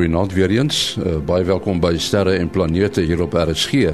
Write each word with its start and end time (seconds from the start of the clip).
Goeienaand 0.00 0.32
weer 0.32 0.50
eens. 0.50 0.96
Uh, 0.96 1.18
baie 1.28 1.44
welkom 1.44 1.76
by 1.80 1.90
Sterre 2.00 2.32
en 2.40 2.48
Planete 2.48 3.02
hier 3.04 3.20
op 3.20 3.34
RSG. 3.36 3.90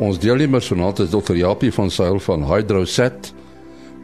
Ons 0.00 0.16
deelnemer 0.16 0.62
vanaand 0.64 1.02
is 1.04 1.10
Dr. 1.12 1.34
Japie 1.36 1.68
van 1.76 1.90
Sail 1.92 2.16
van 2.24 2.46
Hydrosat 2.48 3.34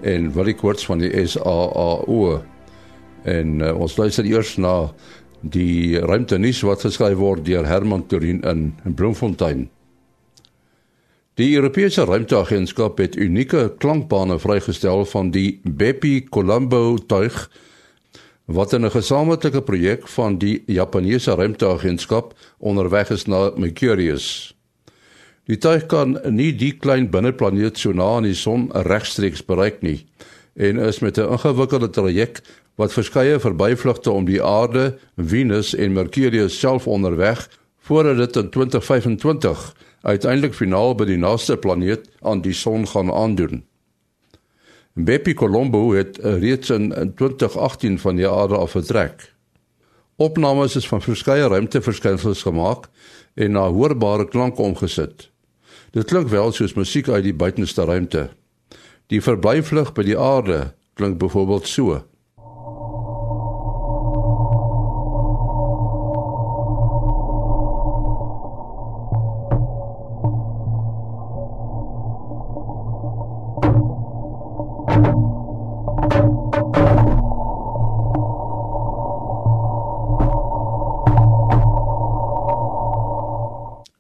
en 0.05 0.27
Willie 0.35 0.55
Koorts 0.55 0.85
van 0.85 1.01
die 1.01 1.09
SAAO. 1.25 2.43
En 3.25 3.55
uh, 3.65 3.73
ons 3.81 3.97
luister 3.97 4.29
eers 4.29 4.59
na 4.61 4.75
die 5.41 5.97
ruimtenuus 6.05 6.61
wat 6.69 6.85
geskryf 6.85 7.17
word 7.17 7.47
deur 7.49 7.65
Herman 7.65 8.05
Turin 8.13 8.45
in, 8.45 8.67
in 8.85 8.95
Bloemfontein. 8.95 9.71
Die 11.41 11.55
Europese 11.57 12.05
Ruimteagentskap 12.05 13.01
het 13.01 13.17
unieke 13.17 13.71
klankbane 13.81 14.37
vrygestel 14.37 15.09
van 15.09 15.33
die 15.33 15.63
Bepi 15.65 16.27
Colombo 16.29 16.99
tuig 17.01 17.47
wat 18.47 18.73
in 18.73 18.85
'n 18.85 18.91
gesamentlike 18.91 19.63
projek 19.63 20.09
van 20.09 20.39
die 20.39 20.63
Japannese 20.67 21.35
ruimteagentskap 21.35 22.35
onderweg 22.59 23.11
is 23.11 23.27
na 23.27 23.51
Mercurius. 23.57 24.55
Die 25.45 25.59
tuig 25.59 25.87
kan 25.87 26.19
nie 26.29 26.53
die 26.57 26.73
klein 26.73 27.11
binneplaneet 27.11 27.79
so 27.79 27.93
na 27.93 28.17
aan 28.17 28.23
die 28.23 28.35
son 28.35 28.71
regstreeks 28.73 29.45
bereik 29.45 29.83
nie 29.83 30.07
en 30.55 30.79
is 30.79 30.99
met 30.99 31.19
'n 31.19 31.31
ingewikkelde 31.31 31.91
traject 31.91 32.43
wat 32.75 32.93
verskeie 32.93 33.39
verbyvlugte 33.41 34.11
om 34.11 34.25
die 34.25 34.43
aarde, 34.43 34.99
Venus 35.17 35.75
en 35.75 35.93
Mercurius 35.93 36.59
self 36.59 36.87
onderweg 36.87 37.49
voordat 37.79 38.17
dit 38.17 38.37
in 38.37 38.51
2025 38.51 39.75
uiteindelik 40.03 40.55
finaal 40.55 40.95
by 40.95 41.05
die 41.05 41.17
naaste 41.19 41.57
planeet 41.57 42.09
aan 42.21 42.41
die 42.41 42.53
son 42.53 42.87
gaan 42.87 43.13
aandoen. 43.13 43.65
Bepi 44.99 45.35
Colombo 45.35 45.93
het 45.93 46.19
uh, 46.19 46.39
reeds 46.41 46.71
in, 46.71 46.93
in 46.93 47.15
2018 47.15 47.99
van 47.99 48.17
die 48.17 48.29
aarde 48.29 48.57
af 48.57 48.71
vertrek. 48.71 49.35
Opnames 50.17 50.77
is 50.77 50.89
van 50.89 51.03
verskeie 51.03 51.49
ruimteverskynsels 51.49 52.43
gemaak 52.43 52.89
en 53.35 53.53
na 53.53 53.67
hoorbare 53.69 54.25
klanke 54.29 54.63
omgesit. 54.63 55.29
Dit 55.93 56.09
klink 56.09 56.33
wel 56.33 56.49
soos 56.53 56.73
musiek 56.75 57.09
uit 57.09 57.29
die 57.29 57.35
buitenste 57.35 57.85
ruimte. 57.85 58.31
Die 59.13 59.21
verblyfvlug 59.21 59.93
by 59.93 60.07
die 60.09 60.17
aarde 60.19 60.73
klink 60.97 61.21
byvoorbeeld 61.21 61.69
so. 61.69 62.01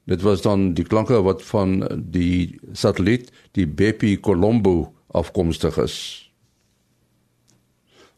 Dit 0.06 0.22
was 0.22 0.42
dan 0.42 0.72
die 0.78 0.84
klanke 0.86 1.18
wat 1.22 1.42
van 1.42 1.80
die 1.98 2.60
satelliet 2.72 3.32
die 3.58 3.66
Bepi 3.66 4.20
Colombo 4.20 4.92
afkomstig 5.10 5.78
is. 5.82 5.96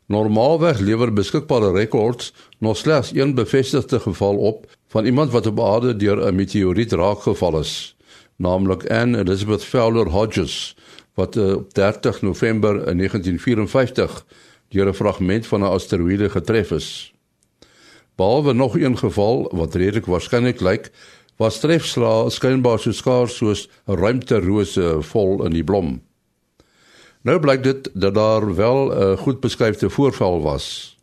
Normaalweg 0.08 0.78
lewer 0.80 1.12
beskikbare 1.12 1.72
rekords 1.72 2.32
nog 2.58 2.76
slegs 2.76 3.12
een 3.14 3.34
bevestigde 3.34 4.00
geval 4.00 4.36
op 4.36 4.66
van 4.88 5.04
iemand 5.04 5.32
wat 5.32 5.46
op 5.46 5.60
aarde 5.60 5.96
deur 5.96 6.26
'n 6.26 6.34
meteoriet 6.34 6.92
raakgeval 6.92 7.58
is, 7.58 7.96
naamlik 8.36 8.90
Anne 8.90 9.18
Elizabeth 9.18 9.64
Fowler 9.64 10.08
Hodges 10.08 10.76
wat 11.14 11.36
eh, 11.36 11.54
op 11.54 11.74
30 11.74 12.22
November 12.22 12.72
1954 12.72 14.24
deur 14.68 14.88
'n 14.88 14.94
fragment 14.94 15.46
van 15.46 15.60
'n 15.60 15.72
asteroïde 15.72 16.30
getref 16.30 16.70
is. 16.70 17.12
Behalwe 18.14 18.52
nog 18.52 18.78
een 18.78 18.98
geval 18.98 19.50
wat 19.54 19.74
redelik 19.74 20.06
waarskynlik 20.06 20.60
lyk, 20.60 20.90
was 21.38 21.60
trefsla 21.62 22.28
skynbaar 22.34 22.80
so 22.82 22.92
skaars 22.92 23.38
soos 23.38 23.68
ruimterose 23.86 24.98
vol 25.12 25.44
in 25.46 25.54
die 25.54 25.64
blom. 25.64 26.00
Nou 27.22 27.38
blyk 27.42 27.62
dit 27.62 27.90
dat 27.94 28.14
daar 28.14 28.54
wel 28.54 28.90
'n 28.92 29.16
goed 29.16 29.40
beskryfde 29.40 29.90
voorval 29.90 30.42
was. 30.42 30.96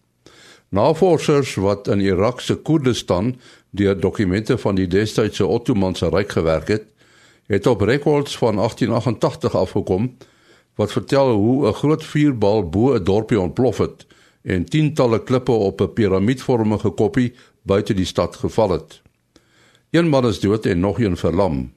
Navorsers 0.69 1.55
wat 1.55 1.87
in 1.87 1.99
Irak 1.99 2.41
se 2.41 2.55
Koerdistan 2.55 3.35
deur 3.69 3.99
dokumente 3.99 4.57
van 4.57 4.75
die 4.75 4.87
destydse 4.87 5.45
Ottomanse 5.45 6.09
ryk 6.09 6.31
gewerk 6.31 6.67
het, 6.67 6.85
het 7.47 7.67
op 7.67 7.81
rekords 7.81 8.37
van 8.37 8.55
1888 8.55 9.55
afgekom 9.55 10.17
wat 10.75 10.91
vertel 10.91 11.31
hoe 11.31 11.67
'n 11.67 11.73
groot 11.73 12.03
vuurbal 12.03 12.69
bo 12.69 12.93
'n 12.93 13.03
dorpie 13.03 13.39
ontplof 13.39 13.77
het 13.77 14.05
en 14.41 14.65
tientalle 14.65 15.23
klippe 15.23 15.51
op 15.51 15.81
'n 15.81 15.93
piramiedvormige 15.93 16.89
koppie 16.89 17.33
buite 17.61 17.93
die 17.93 18.05
stad 18.05 18.35
geval 18.35 18.69
het. 18.69 19.04
Een 19.95 20.09
man 20.09 20.25
is 20.27 20.39
dood 20.39 20.65
en 20.65 20.79
nog 20.79 20.99
een 20.99 21.17
verlam. 21.17 21.73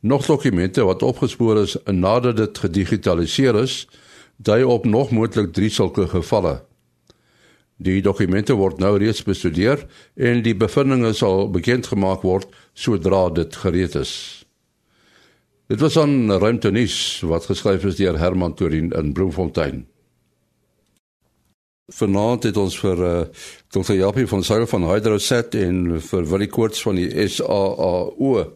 Nog 0.00 0.26
dokumente 0.26 0.84
wat 0.84 1.02
opgespoor 1.02 1.60
is 1.62 1.76
nadat 1.84 2.36
dit 2.36 2.58
gedigitaliseer 2.58 3.54
is, 3.54 3.88
dui 4.36 4.62
op 4.64 4.84
nog 4.84 5.10
moontlik 5.10 5.52
3 5.52 5.68
sulke 5.70 6.08
gevalle. 6.08 6.64
Die 7.76 8.02
dokumente 8.02 8.56
word 8.58 8.78
nou 8.82 8.98
reeds 8.98 9.22
bestudeer 9.22 9.86
en 10.14 10.42
die 10.42 10.56
bevindinge 10.56 11.12
sal 11.12 11.46
bekend 11.50 11.86
gemaak 11.86 12.26
word 12.26 12.50
sodra 12.72 13.28
dit 13.30 13.56
gereed 13.56 13.94
is. 13.94 14.12
Dit 15.66 15.80
was 15.80 15.96
'n 15.96 16.30
ruimtenis 16.30 17.20
wat 17.22 17.46
geskryf 17.46 17.84
is 17.84 17.96
deur 17.96 18.18
Herman 18.18 18.54
Turin 18.54 18.90
in 18.90 19.12
Bloemfontein. 19.12 19.86
Vanaand 21.94 22.42
het 22.42 22.56
ons 22.58 22.74
vir 22.82 22.98
uh, 22.98 23.10
eh, 23.20 23.26
Dr. 23.70 23.92
Japie 23.94 24.26
van 24.26 24.42
Sail 24.42 24.64
van 24.66 24.88
Hydrosat 24.88 25.54
en 25.54 26.00
vir 26.02 26.24
Willie 26.26 26.48
Koorts 26.50 26.80
van 26.82 26.96
die 26.98 27.28
SAAO. 27.30 28.30
Uh, 28.34 28.46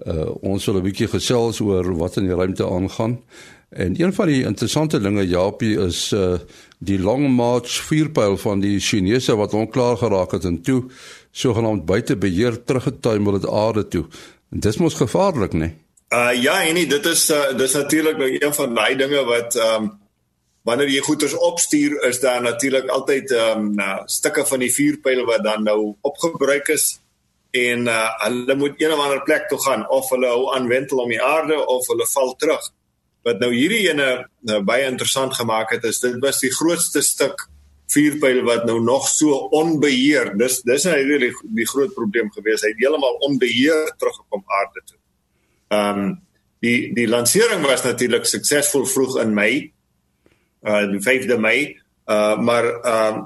eh, 0.00 0.30
ons 0.40 0.64
wil 0.64 0.78
'n 0.78 0.86
bietjie 0.86 1.08
gesels 1.12 1.60
oor 1.60 1.92
wat 2.00 2.16
in 2.16 2.24
die 2.24 2.34
ruimte 2.34 2.64
aangaan. 2.64 3.20
En 3.68 4.00
een 4.00 4.14
van 4.14 4.26
die 4.26 4.44
interessante 4.44 5.00
dinge 5.00 5.26
Japie 5.28 5.76
is 5.76 6.12
uh, 6.12 6.38
die 6.78 6.98
Long 6.98 7.28
March 7.36 7.84
vuurpyl 7.84 8.36
van 8.36 8.60
die 8.60 8.80
Chinese 8.80 9.36
wat 9.36 9.52
onklaar 9.52 9.96
geraak 9.96 10.32
het 10.32 10.44
en 10.44 10.62
toe 10.62 10.84
sogenaamd 11.32 11.84
buite 11.84 12.16
beheer 12.16 12.64
teruggetuimel 12.64 13.32
het 13.32 13.48
aarde 13.48 13.88
toe. 13.88 14.04
En 14.52 14.60
dis 14.60 14.78
mos 14.78 14.94
gevaarlik, 14.94 15.52
né? 15.52 15.58
Nee? 15.58 15.74
Uh 16.08 16.42
ja, 16.42 16.64
en 16.64 16.74
dit 16.88 17.06
is 17.06 17.30
uh, 17.30 17.56
dis 17.56 17.72
natuurlik 17.72 18.16
nou 18.16 18.36
een 18.38 18.54
van 18.54 18.74
daai 18.74 18.96
dinge 18.96 19.24
wat 19.24 19.54
ehm 19.54 19.82
um, 19.82 20.02
wanneer 20.64 20.88
jy 20.88 21.00
goeders 21.04 21.34
opstuur 21.36 21.98
is 22.08 22.20
daar 22.22 22.42
natuurlik 22.42 22.88
altyd 22.88 23.32
ehm 23.36 23.66
um, 23.80 24.04
stukke 24.08 24.44
van 24.48 24.62
die 24.64 24.72
vuurpyl 24.72 25.24
wat 25.28 25.44
dan 25.44 25.66
nou 25.68 25.94
opgebruik 26.00 26.68
is 26.72 26.86
en 27.54 27.86
uh, 27.86 28.08
hulle 28.24 28.56
moet 28.58 28.80
een 28.82 28.92
of 28.92 28.98
ander 28.98 29.22
plek 29.22 29.44
toe 29.48 29.60
gaan 29.62 29.84
of 29.88 30.08
hulle 30.10 30.26
hou 30.26 30.54
aan 30.54 30.68
wentel 30.68 31.04
om 31.04 31.12
die 31.12 31.22
aarde 31.22 31.58
of 31.66 31.86
hulle 31.86 32.06
val 32.10 32.32
terug. 32.40 32.64
Wat 33.24 33.38
nou 33.40 33.52
hierdie 33.54 33.84
ene 33.90 34.08
nou 34.48 34.62
baie 34.66 34.88
interessant 34.88 35.36
gemaak 35.36 35.70
het 35.76 35.84
is 35.84 36.00
dit 36.02 36.16
was 36.24 36.40
die 36.42 36.52
grootste 36.52 37.02
stuk 37.04 37.46
vuurpyl 37.92 38.40
wat 38.48 38.64
nou 38.66 38.80
nog 38.82 39.06
so 39.08 39.36
onbeheer. 39.54 40.32
Dis 40.40 40.62
dis 40.64 40.88
nou 40.88 40.96
die, 40.96 41.30
die 41.60 41.68
groot 41.68 41.94
probleem 41.94 42.32
gewees. 42.32 42.64
Hy 42.64 42.72
het 42.72 42.82
heeltemal 42.82 43.20
onbeheer 43.28 43.92
teruggekom 44.00 44.44
aarde 44.60 44.84
toe. 44.84 45.00
Ehm 45.76 46.04
um, 46.04 46.12
die 46.64 46.94
die 46.96 47.04
lansering 47.08 47.60
was 47.68 47.82
natuurlik 47.84 48.24
suksesvol 48.24 48.86
vroeg 48.88 49.18
in 49.20 49.34
Mei 49.36 49.73
uh 50.64 50.84
die 50.90 51.02
5de 51.02 51.38
Mei. 51.40 51.76
Uh 52.06 52.36
maar 52.40 52.64
ehm 52.64 53.18
uh, 53.20 53.24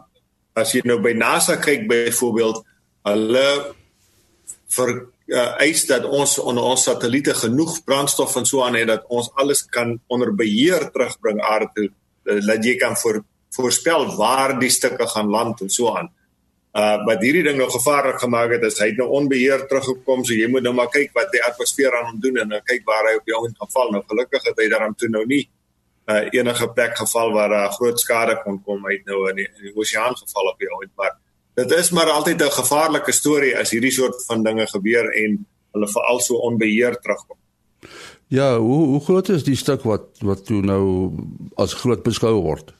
as 0.58 0.72
jy 0.74 0.82
nou 0.84 0.98
by 1.02 1.12
NASA 1.14 1.56
kyk 1.62 1.86
byvoorbeeld, 1.86 2.64
hulle 3.06 3.48
vir 4.74 4.90
uh, 5.28 5.54
eis 5.62 5.84
dat 5.86 6.04
ons 6.04 6.38
onder 6.38 6.64
ons 6.72 6.84
satelliete 6.88 7.34
genoeg 7.36 7.78
brandstof 7.86 8.36
en 8.40 8.46
so 8.48 8.64
aan 8.64 8.78
het 8.78 8.88
dat 8.90 9.06
ons 9.08 9.30
alles 9.38 9.64
kan 9.70 9.96
onder 10.06 10.34
beheer 10.34 10.88
terugbring 10.92 11.40
aarde 11.40 11.70
toe. 11.74 11.88
Uh, 12.28 12.40
dat 12.46 12.64
jy 12.64 12.76
kan 12.80 12.96
voor, 12.96 13.22
voorspel 13.54 14.08
waar 14.16 14.58
die 14.58 14.72
stukke 14.72 15.06
gaan 15.08 15.30
land 15.30 15.60
en 15.64 15.70
so 15.72 15.94
aan. 15.94 16.10
Uh 16.76 16.98
wat 17.06 17.22
hierdie 17.24 17.42
ding 17.46 17.56
nou 17.56 17.70
gevaarlik 17.72 18.18
gemaak 18.20 18.50
het 18.58 18.64
is 18.68 18.76
hy 18.82 18.90
het 18.90 18.98
nou 19.00 19.08
onbeheer 19.16 19.64
teruggekom 19.70 20.24
so 20.24 20.36
jy 20.36 20.50
moet 20.52 20.66
nou 20.66 20.74
maar 20.76 20.90
kyk 20.92 21.14
wat 21.16 21.30
die 21.32 21.40
atmosfeer 21.42 21.94
aan 21.96 22.10
hom 22.10 22.18
doen 22.20 22.42
en 22.42 22.52
nou 22.52 22.60
kyk 22.66 22.84
waar 22.86 23.08
hy 23.08 23.14
op 23.16 23.30
jou 23.30 23.40
gaan 23.46 23.72
val. 23.72 23.94
Nou 23.94 24.02
gelukkig 24.10 24.50
het 24.50 24.60
hy 24.60 24.68
daarom 24.74 24.94
toe 24.98 25.08
nou 25.14 25.24
nie 25.26 25.46
uh, 26.08 26.24
enige 26.32 26.68
plek 26.72 26.96
geval 26.96 27.32
waar 27.32 27.48
daar 27.48 27.68
uh, 27.68 27.74
groot 27.78 28.00
skade 28.00 28.40
kon 28.44 28.62
kom 28.62 28.86
uit 28.86 29.04
nou 29.04 29.28
in 29.30 29.36
die, 29.42 29.48
in 29.56 29.70
die 29.70 29.74
oseaan 29.76 30.16
geval 30.16 30.52
op 30.52 30.58
die 30.58 30.70
ooit 30.72 30.90
maar 30.96 31.16
dit 31.58 31.70
is 31.78 31.90
maar 31.90 32.10
altyd 32.10 32.42
'n 32.42 32.58
gevaarlike 32.60 33.12
storie 33.12 33.56
as 33.58 33.70
hierdie 33.70 33.92
soort 33.92 34.24
van 34.26 34.42
dinge 34.42 34.66
gebeur 34.66 35.10
en 35.22 35.46
hulle 35.72 35.88
veral 35.88 36.20
so 36.20 36.34
onbeheer 36.34 36.98
terugkom. 37.00 37.36
Ja, 38.26 38.58
hoe 38.58 38.86
hoe 38.86 39.00
groot 39.00 39.28
is 39.28 39.44
die 39.44 39.56
stuk 39.56 39.82
wat 39.82 40.20
wat 40.20 40.44
toe 40.46 40.60
nou 40.62 41.12
as 41.56 41.74
groot 41.74 42.02
beskou 42.02 42.34
word? 42.42 42.74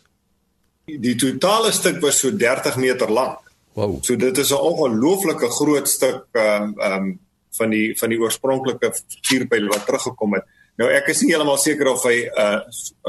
Die, 0.89 0.99
die 1.01 1.15
totale 1.17 1.73
stuk 1.73 2.01
was 2.01 2.21
so 2.21 2.31
30 2.37 2.77
meter 2.77 3.11
lank. 3.11 3.39
Wow. 3.73 3.97
So 4.05 4.17
dit 4.17 4.39
is 4.39 4.51
'n 4.51 4.61
ongelooflike 4.71 5.51
groot 5.51 5.89
stuk 5.89 6.27
ehm 6.33 6.63
um, 6.63 6.75
ehm 6.79 7.03
um, 7.03 7.19
van 7.59 7.71
die 7.71 7.99
van 7.99 8.09
die 8.09 8.21
oorspronklike 8.21 8.93
vuurpyl 9.23 9.67
wat 9.67 9.87
teruggekom 9.87 10.35
het. 10.35 10.45
Nou 10.79 10.89
ek 10.95 11.11
is 11.11 11.23
nie 11.23 11.33
heeltemal 11.33 11.59
seker 11.59 11.91
of 11.91 12.05
hy 12.07 12.17
uh, 12.29 12.61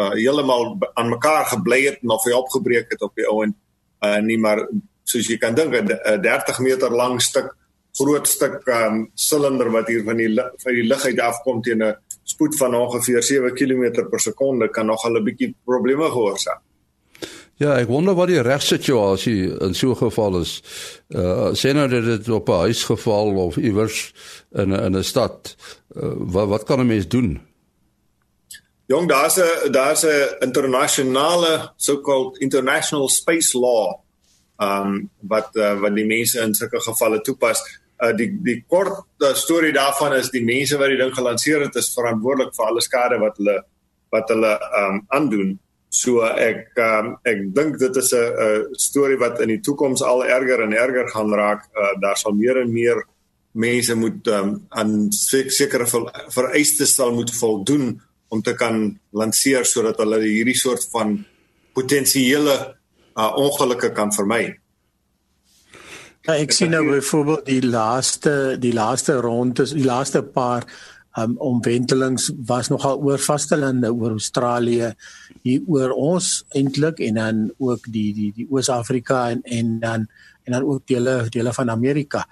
uh 0.01 0.13
heeltemal 0.18 0.71
aan 0.98 1.12
mekaar 1.13 1.45
gebly 1.51 1.83
het 1.86 2.00
of 2.01 2.25
hy 2.25 2.33
opgebreek 2.33 2.89
het 2.95 3.01
op 3.06 3.13
die 3.16 3.27
ou 3.30 3.44
en 3.45 3.54
uh 4.06 4.19
nie 4.25 4.39
maar 4.42 4.63
soos 5.06 5.30
jy 5.30 5.38
kan 5.42 5.56
dink 5.57 5.75
'n 5.75 6.21
30 6.21 6.60
meter 6.66 6.89
lang 6.89 7.19
stuk 7.21 7.54
groot 8.00 8.27
stuk 8.27 8.66
um 8.68 9.10
silinder 9.13 9.69
wat 9.71 9.88
hier 9.88 10.04
van 10.04 10.18
die 10.18 10.30
van 10.36 10.74
die 10.74 10.88
lug 10.88 11.06
uit 11.06 11.19
afkom 11.19 11.62
teen 11.62 11.83
'n 11.83 11.95
spoed 12.24 12.57
van 12.57 12.75
ongeveer 12.75 13.24
7 13.24 13.54
km 13.54 14.10
per 14.10 14.19
sekonde 14.19 14.69
kan 14.69 14.86
nogal 14.86 15.18
'n 15.18 15.24
bietjie 15.24 15.56
probleme 15.65 16.10
veroorsaak. 16.10 16.62
Ja, 17.60 17.75
ek 17.75 17.88
wonder 17.88 18.15
wat 18.15 18.27
die 18.27 18.42
regsituasie 18.42 19.60
in 19.60 19.74
so 19.75 19.92
'n 19.92 19.95
geval 19.95 20.39
is. 20.42 20.62
Uh 21.10 21.54
sien 21.54 21.75
nou 21.75 21.88
dat 21.88 22.06
dit 22.06 22.30
op 22.30 22.50
'n 22.50 22.65
huis 22.65 22.83
geval 22.83 23.36
of 23.36 23.57
iewers 23.57 24.13
in 24.51 24.72
'n 24.72 24.80
in 24.86 24.98
'n 24.98 25.04
stad. 25.04 25.56
Uh, 25.95 26.13
wat 26.18 26.48
wat 26.48 26.63
kan 26.63 26.80
'n 26.80 26.88
mens 26.88 27.07
doen? 27.07 27.49
Jong, 28.89 29.07
daar's 29.07 29.38
'n 29.38 29.71
daar's 29.71 30.03
'n 30.03 30.36
internasionale 30.39 31.74
so-called 31.75 32.38
international 32.38 33.09
space 33.09 33.53
law. 33.53 34.01
Um 34.57 35.09
wat 35.19 35.50
uh, 35.56 35.80
wat 35.80 35.95
die 35.95 36.06
mense 36.06 36.41
in 36.41 36.53
sulke 36.53 36.81
gevalle 36.81 37.21
toepas. 37.21 37.62
Uh 38.03 38.15
die 38.15 38.39
die 38.44 38.63
kort 38.68 39.06
uh, 39.18 39.33
storie 39.33 39.74
daarvan 39.74 40.13
is 40.13 40.30
die 40.30 40.44
mense 40.44 40.77
wat 40.77 40.88
die 40.88 40.97
ding 40.97 41.13
gelanseer 41.13 41.62
het 41.62 41.75
is 41.75 41.94
verantwoordelik 41.94 42.56
vir 42.56 42.65
alle 42.65 42.81
skade 42.81 43.19
wat 43.19 43.38
hulle 43.38 43.63
wat 44.09 44.30
hulle 44.30 44.59
um 44.81 45.06
aandoen. 45.07 45.59
So 45.89 46.25
ek 46.25 46.74
um, 46.77 47.18
ek 47.24 47.53
dink 47.53 47.77
dit 47.77 47.95
is 47.95 48.13
'n 48.13 48.74
storie 48.74 49.18
wat 49.18 49.39
in 49.41 49.47
die 49.47 49.62
toekoms 49.62 50.01
al 50.01 50.25
erger 50.25 50.62
en 50.62 50.74
erger 50.74 51.09
gaan 51.09 51.33
raak. 51.33 51.69
Uh, 51.77 51.94
daar 52.01 52.18
sal 52.18 52.33
meer 52.33 52.57
en 52.57 52.74
meer 52.74 53.06
mense 53.51 53.95
moet 53.95 54.27
um, 54.27 54.65
aan 54.69 55.12
sekere 55.12 55.86
vereistes 56.30 56.95
sal 56.95 57.13
moet 57.13 57.31
voldoen 57.36 58.01
om 58.30 58.42
te 58.46 58.54
kan 58.58 58.88
lanseer 59.18 59.66
sodat 59.66 60.00
hulle 60.02 60.22
hierdie 60.24 60.58
soort 60.58 60.86
van 60.94 61.18
potensiële 61.74 62.56
uh, 63.18 63.31
ongelukke 63.38 63.92
kan 63.96 64.14
vermy. 64.14 64.44
Ja, 66.28 66.36
ek 66.36 66.54
sien 66.54 66.74
nou 66.76 66.84
byvoorbeeld 66.86 67.46
die 67.48 67.64
laaste 67.66 68.34
die 68.62 68.74
laaste 68.76 69.18
rondes, 69.24 69.74
die 69.74 69.88
laaste 69.88 70.22
paar 70.22 70.68
um, 71.18 71.38
omwentelings 71.42 72.30
was 72.50 72.70
nogal 72.70 73.00
oor 73.06 73.22
vastelande 73.24 73.92
oor 73.94 74.18
Australië 74.18 74.92
hier 75.48 75.64
oor 75.72 75.96
ons 75.96 76.44
eintlik 76.58 77.00
en 77.08 77.22
dan 77.22 77.46
ook 77.58 77.88
die 77.88 78.12
die 78.14 78.32
die 78.36 78.48
Oos-Afrika 78.50 79.30
en 79.34 79.42
en 79.44 79.80
dan 79.80 80.10
en 80.46 80.56
dan 80.58 80.66
ook 80.66 80.88
dele 80.88 81.30
dele 81.30 81.54
van 81.54 81.70
Amerika. 81.70 82.24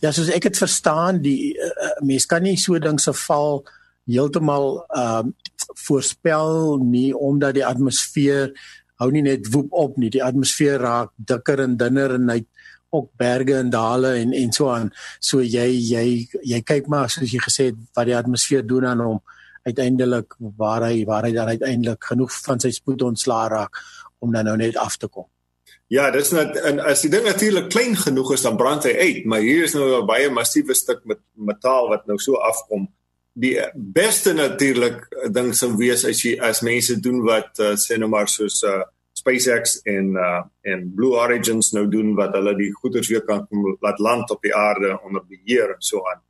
Ja, 0.00 0.12
soos 0.12 0.30
ek 0.30 0.48
dit 0.48 0.58
verstaan, 0.58 1.18
die 1.22 1.54
uh, 1.58 1.96
mens 2.06 2.26
kan 2.30 2.44
nie 2.46 2.56
so 2.60 2.78
ding 2.78 3.00
se 3.02 3.14
val 3.26 3.64
heeltemal 4.06 4.84
ehm 4.86 5.26
um, 5.26 5.34
voorspel 5.86 6.78
nie 6.78 7.10
omdat 7.16 7.56
die 7.56 7.66
atmosfeer 7.66 8.52
hou 9.00 9.10
nie 9.12 9.22
net 9.22 9.48
woep 9.52 9.72
op 9.72 9.96
nie. 10.00 10.10
Die 10.10 10.24
atmosfeer 10.24 10.80
raak 10.80 11.12
dikker 11.16 11.60
en 11.64 11.76
dunner 11.76 12.14
en 12.16 12.30
hy 12.30 12.44
ook 12.94 13.10
berge 13.18 13.56
en 13.58 13.70
dale 13.70 14.14
en 14.20 14.32
en 14.32 14.52
so 14.52 14.70
aan. 14.72 14.90
So 15.20 15.42
jy 15.42 15.68
jy 15.90 16.06
jy 16.42 16.62
kyk 16.62 16.88
maar 16.92 17.10
soos 17.12 17.32
jy 17.32 17.42
gesê 17.42 17.70
het 17.72 17.80
wat 17.98 18.08
die 18.08 18.16
atmosfeer 18.16 18.66
doen 18.66 18.86
aan 18.86 19.02
hom 19.04 19.20
uiteindelik 19.66 20.36
waar 20.38 20.86
hy 20.88 21.04
waar 21.04 21.26
hy 21.26 21.32
dan 21.34 21.48
uiteindelik 21.48 22.04
genoeg 22.12 22.34
van 22.46 22.62
sy 22.62 22.70
spoed 22.70 23.02
ontslaa 23.02 23.48
raak 23.52 23.80
om 24.22 24.32
dan 24.32 24.46
nou 24.48 24.56
net 24.56 24.78
af 24.80 24.96
te 24.96 25.08
kom. 25.08 25.26
Ja, 25.92 26.08
dis 26.10 26.32
net 26.34 26.56
en 26.66 26.80
as 26.82 27.04
die 27.04 27.10
ding 27.12 27.26
natuurlik 27.26 27.68
klein 27.70 27.94
genoeg 27.98 28.32
is 28.34 28.46
dan 28.46 28.58
brand 28.58 28.86
hy 28.88 28.94
uit, 28.94 29.26
maar 29.30 29.44
hier 29.44 29.66
is 29.66 29.74
nou 29.74 30.00
'n 30.00 30.06
baie 30.06 30.30
massiewe 30.30 30.74
stuk 30.74 31.04
met 31.04 31.20
metaal 31.34 31.88
wat 31.88 32.06
nou 32.06 32.18
so 32.18 32.34
afkom. 32.34 32.88
Die 33.36 33.56
beste 33.74 34.32
natuurlik 34.32 35.02
ding 35.32 35.50
sou 35.54 35.74
wees 35.76 36.06
as 36.08 36.22
jy 36.24 36.38
as 36.40 36.62
mense 36.64 36.94
doen 37.04 37.20
wat 37.26 37.60
uh, 37.60 37.74
sê 37.76 37.98
nou 38.00 38.08
maar 38.08 38.30
soos 38.32 38.62
uh, 38.64 38.80
SpaceX 39.16 39.80
en 39.84 40.14
uh 40.16 40.40
en 40.72 40.86
Blue 40.94 41.14
Origins 41.20 41.72
nou 41.76 41.84
doen 41.88 42.14
wat 42.18 42.34
hulle 42.36 42.54
die 42.58 42.70
goederes 42.74 43.10
weer 43.12 43.24
kan 43.28 43.44
laat 43.84 44.00
land 44.02 44.30
op 44.30 44.42
die 44.42 44.54
aarde 44.54 44.96
onder 45.04 45.22
beheer 45.28 45.74
en 45.74 45.84
so 45.84 46.00
aan. 46.10 46.22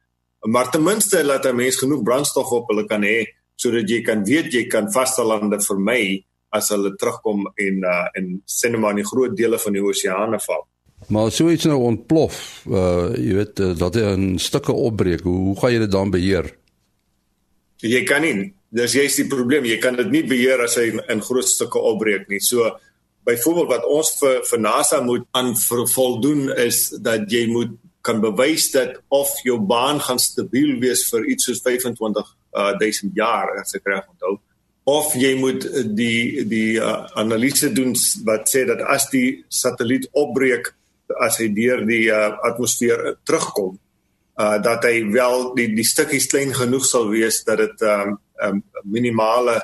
Maar 0.51 0.71
ten 0.71 0.83
minste 0.83 1.25
laat 1.25 1.47
'n 1.47 1.57
mens 1.57 1.77
genoeg 1.77 2.03
brandstof 2.03 2.51
op 2.51 2.69
hulle 2.69 2.87
kan 2.87 3.03
hê 3.03 3.27
sodat 3.57 3.91
jy 3.91 4.03
kan 4.03 4.25
weet 4.25 4.53
jy 4.53 4.67
kan 4.67 4.93
vastelande 4.93 5.61
vermy 5.61 6.25
as 6.51 6.69
hulle 6.69 6.97
terugkom 6.97 7.47
en 7.55 7.77
uh 7.85 8.07
en 8.19 8.43
sinema 8.45 8.91
in 8.91 9.05
groot 9.05 9.37
dele 9.37 9.59
van 9.59 9.73
die 9.73 9.83
oseane 9.83 10.41
val. 10.41 10.67
Maar 11.09 11.31
so 11.31 11.51
iets 11.51 11.65
nou 11.65 11.79
ontplof, 11.79 12.67
uh 12.67 13.15
jy 13.15 13.35
weet 13.35 13.61
uh, 13.61 13.79
dat 13.79 13.95
hy 13.95 14.13
in 14.13 14.39
stukke 14.39 14.73
opbreek. 14.73 15.21
Hoe, 15.21 15.39
hoe 15.39 15.59
gaan 15.61 15.73
jy 15.73 15.79
dit 15.79 15.91
dan 15.91 16.11
beheer? 16.11 16.55
Jy 17.85 18.03
kan 18.09 18.25
nie 18.25 18.53
dis 18.77 18.97
jy's 18.97 19.17
die 19.21 19.29
probleem. 19.31 19.67
Jy 19.69 19.79
kan 19.81 19.97
dit 19.97 20.11
nie 20.13 20.25
beheer 20.27 20.63
as 20.65 20.77
hy 20.81 20.91
in 21.13 21.23
groot 21.25 21.49
stukke 21.49 21.81
opbreek 21.81 22.29
nie. 22.29 22.41
So 22.45 22.71
byvoorbeeld 23.27 23.73
wat 23.73 23.87
ons 23.91 24.15
vir 24.21 24.41
vir 24.47 24.63
NASA 24.63 25.01
moet 25.03 25.27
aan 25.37 25.55
voldoen 25.59 26.51
is 26.63 26.89
dat 27.03 27.27
jy 27.33 27.47
moet 27.51 27.75
kan 28.07 28.21
bewys 28.23 28.71
dat 28.71 29.01
of 29.11 29.33
jou 29.43 29.59
baan 29.59 29.99
gaan 30.01 30.21
stabiel 30.23 30.77
wees 30.83 31.07
vir 31.11 31.27
iets 31.33 31.49
soos 31.49 31.63
25000 31.65 33.11
uh, 33.11 33.17
jaar 33.19 33.57
as 33.61 33.75
ek 33.75 33.89
reg 33.91 34.05
onthou 34.07 34.37
of 34.87 35.15
jy 35.19 35.33
moet 35.41 35.67
die 35.99 36.45
die 36.47 36.79
uh, 36.79 37.03
analise 37.19 37.73
doen 37.75 37.97
wat 38.29 38.47
sê 38.53 38.63
dat 38.69 38.85
as 38.87 39.09
die 39.11 39.43
satelliet 39.51 40.07
opbreek 40.15 40.71
as 41.27 41.41
hy 41.43 41.49
deur 41.57 41.83
die 41.89 42.07
uh, 42.15 42.37
atmosfeer 42.47 43.17
terugkom 43.27 43.75
uh, 44.41 44.57
dat 44.63 44.85
hy 44.85 45.01
wel 45.13 45.51
die 45.57 45.69
die 45.77 45.87
stukkies 45.87 46.29
klein 46.33 46.55
genoeg 46.57 46.87
sal 46.87 47.09
wees 47.13 47.43
dat 47.47 47.61
dit 47.63 47.85
um, 47.89 48.17
um, 48.45 48.63
minimale 48.85 49.59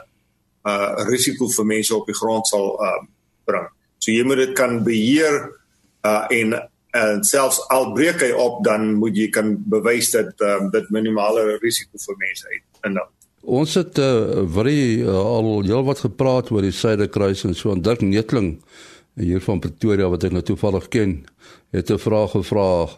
uh, 0.67 0.91
risiko 1.09 1.49
vir 1.53 1.69
mense 1.75 1.95
op 1.97 2.09
die 2.09 2.17
grond 2.17 2.49
sal 2.49 2.75
um, 2.81 3.09
bring. 3.49 3.69
So 4.03 4.15
jy 4.15 4.27
moet 4.27 4.43
dit 4.47 4.55
kan 4.59 4.83
beheer 4.87 5.45
uh 6.03 6.27
en 6.35 6.55
en 6.93 7.23
selfs 7.25 7.63
al 7.73 7.93
breek 7.97 8.21
hy 8.21 8.33
op 8.37 8.59
dan 8.67 8.91
moet 9.01 9.17
jy 9.17 9.31
kan 9.33 9.55
bewys 9.73 10.11
dat 10.13 10.41
um, 10.45 10.69
dit 10.75 10.91
minimale 10.93 11.57
risiko 11.63 11.97
vir 11.97 12.19
mense 12.21 12.49
het 12.51 12.89
inhou. 12.89 13.07
Ons 13.43 13.75
het 13.75 13.99
uh, 13.99 14.43
baie 14.55 15.01
uh, 15.03 15.15
al 15.17 15.65
heel 15.65 15.87
wat 15.87 16.05
gepraat 16.05 16.53
oor 16.53 16.63
die 16.63 16.75
Suiderkruis 16.75 17.47
en 17.49 17.57
so 17.59 17.73
en 17.73 17.81
Dirk 17.83 18.05
Netling 18.05 18.59
hier 19.17 19.41
van 19.41 19.61
Pretoria 19.61 20.09
wat 20.09 20.25
ek 20.25 20.33
nou 20.33 20.43
toevallig 20.43 20.89
ken, 20.89 21.25
het 21.71 21.91
'n 21.91 21.99
vraag 21.99 22.31
gevra 22.31 22.89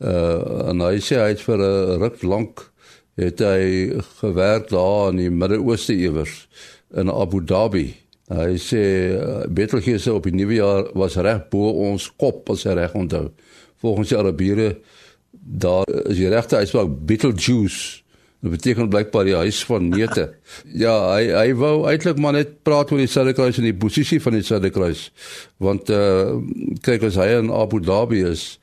uh 0.00 0.68
en 0.70 0.80
hy 0.80 0.98
sê 0.98 1.16
hy 1.22 1.28
het 1.32 1.40
vir 1.40 1.58
'n 1.58 2.00
ruk 2.00 2.22
lank 2.22 2.70
het 3.16 3.38
hy 3.38 3.94
gewerk 4.20 4.68
daar 4.68 5.12
in 5.12 5.16
die 5.16 5.30
Midde-Ooste 5.30 5.94
iewers 5.94 6.48
in 6.90 7.08
Abu 7.10 7.44
Dhabi 7.44 8.04
Hy 8.32 8.54
sê 8.56 8.82
uh, 9.12 9.44
Betelgeuse 9.52 10.14
op 10.16 10.24
die 10.24 10.32
nuwe 10.32 10.56
jaar 10.56 10.86
was 10.96 11.18
reg 11.20 11.42
bo 11.52 11.74
ons 11.90 12.06
kop 12.16 12.48
as 12.54 12.64
hy 12.64 12.78
reg 12.78 12.94
onthou. 12.96 13.26
Volgens 13.84 14.14
die 14.14 14.18
Arabiere 14.18 14.68
daar 15.30 15.84
is 16.08 16.16
die 16.16 16.30
regte 16.32 16.56
uitspraak 16.56 16.94
Betelgeuse. 17.04 18.00
Dit 18.44 18.52
beteken 18.52 18.88
blykbaar 18.92 19.24
die 19.24 19.36
huis 19.40 19.62
van 19.64 19.86
neute. 19.88 20.26
ja, 20.84 20.92
hy 21.14 21.30
hy 21.32 21.54
wou 21.56 21.86
eintlik 21.88 22.18
maar 22.20 22.36
net 22.36 22.58
praat 22.66 22.90
oor 22.92 23.00
die 23.00 23.08
Suiderkruis 23.08 23.56
en 23.56 23.64
die 23.70 23.76
posisie 23.76 24.20
van 24.20 24.36
die 24.36 24.44
Suiderkruis. 24.44 25.06
Want 25.64 25.88
uh 25.88 26.36
kyk 26.84 27.08
as 27.08 27.16
hy 27.16 27.30
in 27.38 27.48
Abu 27.48 27.80
Dhabi 27.80 28.20
is, 28.28 28.58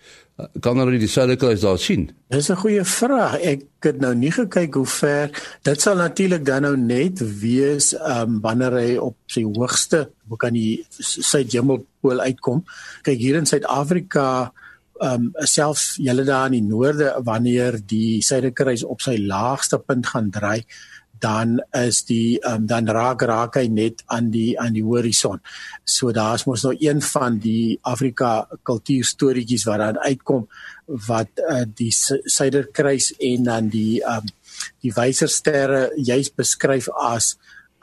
kan 0.62 0.78
hulle 0.78 1.02
die 1.02 1.10
Suiderkruis 1.10 1.66
daar 1.66 1.82
sien? 1.82 2.12
Dis 2.30 2.52
'n 2.54 2.62
goeie 2.62 2.86
vraag. 2.86 3.42
Ek 3.42 3.66
het 3.82 3.98
nou 4.06 4.14
nie 4.16 4.32
gekyk 4.32 4.78
hoe 4.78 4.86
ver. 4.86 5.34
Dit 5.66 5.82
sal 5.82 5.98
natuurlik 5.98 6.46
dan 6.46 6.62
nou 6.62 6.78
net 6.78 7.18
wees 7.42 7.96
um 7.98 8.38
wanneer 8.42 8.78
hy 8.78 8.98
op 9.02 9.18
sy 9.26 9.42
hoogste, 9.44 10.10
hoe 10.28 10.38
kan 10.38 10.54
die 10.54 10.86
suidhemelpool 11.00 12.22
uitkom? 12.22 12.64
Kyk 13.02 13.18
hier 13.18 13.36
in 13.36 13.50
Suid-Afrika 13.50 14.54
um 15.02 15.32
selfs 15.50 15.96
julle 15.98 16.26
daar 16.28 16.52
in 16.52 16.60
die 16.60 16.70
noorde 16.70 17.16
wanneer 17.26 17.80
die 17.82 18.22
Suiderkruis 18.22 18.84
op 18.86 19.02
sy 19.02 19.18
laagste 19.18 19.80
punt 19.82 20.12
gaan 20.14 20.30
draai, 20.34 20.62
dan 21.22 21.60
is 21.78 22.02
die 22.10 22.40
um, 22.50 22.66
dan 22.66 22.90
raak 22.90 23.22
raak 23.30 23.60
hy 23.60 23.68
net 23.70 24.02
aan 24.10 24.32
die 24.34 24.56
aan 24.60 24.74
die 24.74 24.84
horison. 24.86 25.42
So 25.86 26.14
daar's 26.16 26.48
mos 26.50 26.66
nou 26.66 26.74
een 26.80 27.02
van 27.06 27.38
die 27.42 27.78
Afrika 27.86 28.48
kultuurstorieetjies 28.68 29.68
wat 29.70 29.84
dan 29.84 30.02
uitkom 30.02 30.48
wat 31.08 31.44
uh, 31.46 31.64
die 31.66 31.92
Suiderkruis 31.94 33.14
en 33.22 33.50
dan 33.50 33.70
die 33.74 34.02
um, 34.02 34.26
die 34.82 34.94
wysersterre 34.98 35.90
juis 35.98 36.34
beskryf 36.34 36.90
as 36.98 37.36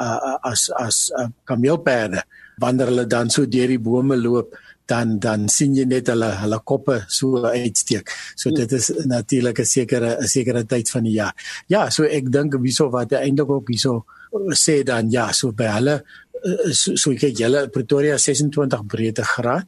uh, 0.03 0.37
as 0.43 0.69
as 0.75 1.07
uh, 1.15 1.31
kameelperde 1.47 2.25
wanneer 2.59 2.91
hulle 2.91 3.07
dan 3.07 3.31
so 3.31 3.47
deur 3.47 3.71
die 3.71 3.83
bome 3.83 4.19
loop 4.19 4.57
dan 4.89 5.19
dan 5.21 5.49
sien 5.53 5.75
jy 5.77 5.85
net 5.89 6.09
hulle 6.13 6.31
hulle 6.43 6.59
koppe 6.65 7.03
so 7.13 7.43
uitsteek. 7.45 8.11
So 8.37 8.51
dit 8.51 8.73
is 8.73 8.91
natuurlik 9.05 9.61
'n 9.61 9.65
sekere 9.65 10.17
'n 10.21 10.29
sekere 10.29 10.65
tyd 10.65 10.91
van 10.91 11.05
die 11.05 11.17
jaar. 11.21 11.35
Ja, 11.69 11.91
so 11.91 12.05
ek 12.05 12.33
dink 12.33 12.55
hierso 12.63 12.91
wat 12.91 13.13
eintlik 13.13 13.51
ook 13.51 13.69
hierso 13.69 14.05
sê 14.53 14.83
dan 14.85 15.11
ja, 15.11 15.33
so 15.33 15.53
by 15.53 15.69
hulle 15.77 16.03
eh, 16.45 16.73
so, 16.73 16.97
so 16.97 17.11
kyk 17.11 17.37
julle 17.39 17.69
Pretoria 17.69 18.19
26 18.19 18.87
breedtegraad 18.87 19.67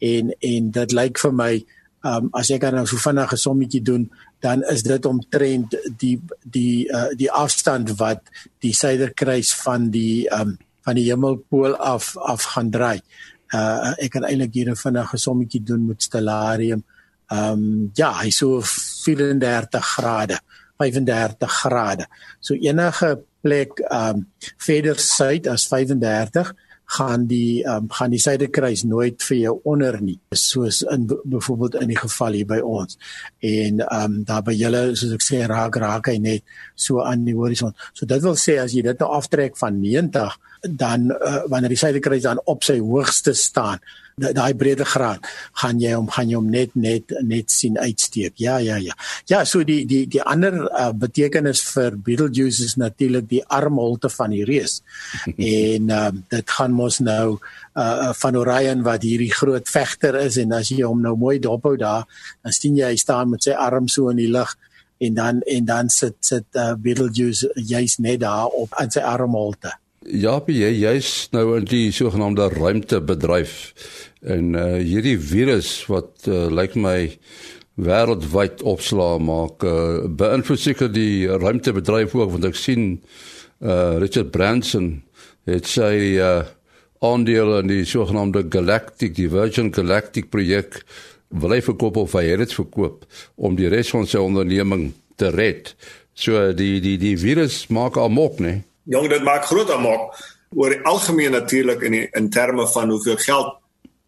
en 0.00 0.34
en 0.40 0.70
dit 0.70 0.92
lyk 0.92 1.18
vir 1.18 1.32
my 1.32 1.54
um, 2.02 2.30
as 2.34 2.50
ek 2.50 2.66
dan 2.66 2.74
nou 2.80 2.86
so 2.86 2.96
vinnig 2.96 3.32
'n 3.32 3.36
sommetjie 3.36 3.82
doen 3.82 4.10
dan 4.40 4.62
is 4.62 4.82
dit 4.82 5.04
omtrent 5.06 5.74
die 5.98 6.18
die 6.42 6.88
uh, 6.90 7.10
die 7.14 7.30
afstand 7.30 7.96
wat 7.98 8.20
die 8.58 8.74
suiderkruis 8.74 9.54
van 9.54 9.90
die 9.90 10.26
um, 10.28 10.58
van 10.82 10.98
die 10.98 11.06
hemelpool 11.10 11.76
af 11.76 12.16
af 12.16 12.42
gaan 12.54 12.70
draai 12.70 13.00
Uh 13.52 13.92
ek 14.00 14.14
kan 14.16 14.24
eintlik 14.24 14.54
hier 14.54 14.70
'n 14.70 14.76
vinnige 14.76 15.18
sommetjie 15.18 15.62
doen 15.62 15.86
met 15.86 16.02
stellarium. 16.02 16.84
Ehm 17.32 17.52
um, 17.52 17.90
ja, 17.94 18.12
hy 18.22 18.30
so 18.30 18.60
34 18.60 19.80
grade, 19.96 20.38
35 20.78 21.60
grade. 21.62 22.06
So 22.40 22.54
enige 22.54 23.18
plek 23.42 23.80
ehm 23.90 24.16
um, 24.16 24.26
verder 24.56 24.98
suid 24.98 25.46
as 25.46 25.66
35 25.66 26.52
gaan 26.92 27.26
die 27.30 27.62
um, 27.68 27.88
gaan 27.92 28.12
die 28.12 28.20
suidekruis 28.20 28.84
nooit 28.88 29.22
vir 29.24 29.38
jou 29.38 29.54
onder 29.68 29.98
nie 30.02 30.18
soos 30.36 30.82
in 30.92 31.06
byvoorbeeld 31.08 31.78
in 31.80 31.92
die 31.92 31.98
geval 31.98 32.36
hier 32.38 32.48
by 32.48 32.60
ons. 32.60 32.98
En 33.40 33.80
ehm 33.80 34.04
um, 34.04 34.18
daar 34.28 34.44
by 34.46 34.54
julle 34.56 34.82
soos 34.96 35.16
ek 35.16 35.26
sê 35.26 35.42
raak 35.50 35.78
raak 35.80 36.12
hy 36.12 36.18
net 36.22 36.56
so 36.74 37.02
aan 37.04 37.24
die 37.28 37.36
horison 37.36 37.74
so 37.92 38.08
dit 38.08 38.22
wil 38.24 38.36
sê 38.38 38.58
as 38.62 38.76
jy 38.76 38.84
dit 38.86 39.04
nou 39.04 39.10
aftrek 39.16 39.56
van 39.60 39.80
90 39.80 40.38
dan 40.68 41.10
uh, 41.10 41.42
wanneer 41.50 41.74
die 41.74 41.80
suidekruis 41.80 42.24
dan 42.26 42.40
op 42.46 42.64
sy 42.66 42.78
hoogste 42.82 43.34
staan 43.38 43.82
daai 44.16 44.54
breedte 44.58 44.84
graad 44.84 45.24
gaan 45.62 45.80
jy 45.80 45.92
hom 45.94 46.08
gaan 46.12 46.30
jy 46.30 46.36
hom 46.36 46.50
net 46.52 46.74
net 46.76 47.12
net 47.22 47.50
sien 47.50 47.78
uitsteek. 47.78 48.34
Ja 48.36 48.58
ja 48.58 48.76
ja. 48.76 48.94
Ja, 49.28 49.44
so 49.44 49.64
die 49.64 49.84
die 49.88 50.04
die 50.06 50.22
ander 50.22 50.58
uh, 50.68 50.90
betekenis 50.92 51.62
vir 51.72 51.96
Beetlejuice 51.96 52.64
is 52.64 52.76
natuurlik 52.76 53.28
die 53.30 53.42
armholte 53.46 54.10
van 54.12 54.30
die 54.30 54.44
reus. 54.44 54.82
en 55.36 55.90
uh, 55.90 56.10
dit 56.32 56.56
gaan 56.56 56.72
mos 56.76 57.00
nou 57.00 57.38
uh, 57.38 58.12
van 58.22 58.36
Orion 58.36 58.84
wat 58.86 59.06
hierdie 59.06 59.32
groot 59.32 59.68
vegter 59.68 60.18
is 60.22 60.38
en 60.42 60.52
as 60.58 60.72
jy 60.72 60.82
hom 60.84 61.02
nou 61.02 61.16
mooi 61.16 61.38
dophou 61.40 61.76
daar, 61.80 62.06
dan 62.42 62.52
sien 62.56 62.76
jy 62.76 62.92
hy 62.92 63.00
staan 63.00 63.32
met 63.32 63.44
sy 63.44 63.56
arm 63.56 63.88
so 63.88 64.12
in 64.12 64.20
die 64.20 64.30
lug 64.30 64.56
en 65.02 65.14
dan 65.14 65.40
en 65.50 65.64
dan 65.64 65.88
sit 65.88 66.16
sit 66.20 66.46
uh, 66.54 66.72
Beetlejuice 66.78 67.50
juist 67.54 67.98
net 67.98 68.20
daar 68.20 68.46
op 68.46 68.74
aan 68.78 68.90
sy 68.90 69.00
armholte. 69.00 69.72
Ja, 70.02 70.40
jy 70.50 70.70
jy's 70.82 71.28
nou 71.30 71.52
in 71.60 71.66
die 71.70 71.92
sogenaamde 71.94 72.48
ruimtebedryf 72.56 73.52
en 74.26 74.56
uh, 74.58 74.80
hierdie 74.82 75.14
virus 75.14 75.84
wat 75.86 76.26
uh, 76.26 76.48
lyk 76.50 76.74
my 76.74 77.12
wêreldwyd 77.78 78.64
opslaa 78.66 79.20
maak, 79.22 79.62
uh, 79.62 80.08
beïnvloed 80.10 80.58
seker 80.58 80.90
die 80.90 81.28
ruimtebedryf 81.30 82.16
ook 82.18 82.32
want 82.34 82.48
ek 82.50 82.58
sien 82.58 82.88
uh, 82.96 84.00
Richard 84.02 84.32
Branson 84.34 84.90
het 85.46 85.70
sy 85.70 86.18
uh, 86.18 86.42
aandeel 86.98 87.60
in 87.60 87.70
die 87.70 87.86
sogenaamde 87.86 88.48
Galactic 88.50 89.14
die 89.20 89.30
Virgin 89.30 89.70
Galactic 89.74 90.32
projek 90.34 90.80
wil 91.30 91.54
hy 91.54 91.62
verkoop 91.62 92.02
of 92.02 92.18
hy 92.18 92.26
het 92.32 92.42
dit 92.42 92.58
verkoop 92.58 93.06
om 93.38 93.54
die 93.58 93.70
res 93.70 93.94
van 93.94 94.10
sy 94.10 94.18
onderneming 94.18 94.90
te 95.14 95.30
red. 95.30 95.76
So 96.18 96.50
die 96.58 96.82
die 96.82 96.98
die 96.98 97.14
virus 97.22 97.68
maak 97.70 97.96
almok, 98.02 98.42
né? 98.42 98.50
Nee? 98.50 98.68
Jong, 98.84 99.08
dit 99.08 99.22
maak 99.22 99.44
groot 99.46 99.70
aanmaak 99.70 100.16
oor 100.58 100.74
die 100.74 100.82
algemeen 100.88 101.32
natuurlik 101.32 101.84
in 101.86 101.94
die, 101.96 102.06
in 102.18 102.28
terme 102.30 102.66
van 102.68 102.90
hoeveel 102.92 103.16
geld 103.22 103.52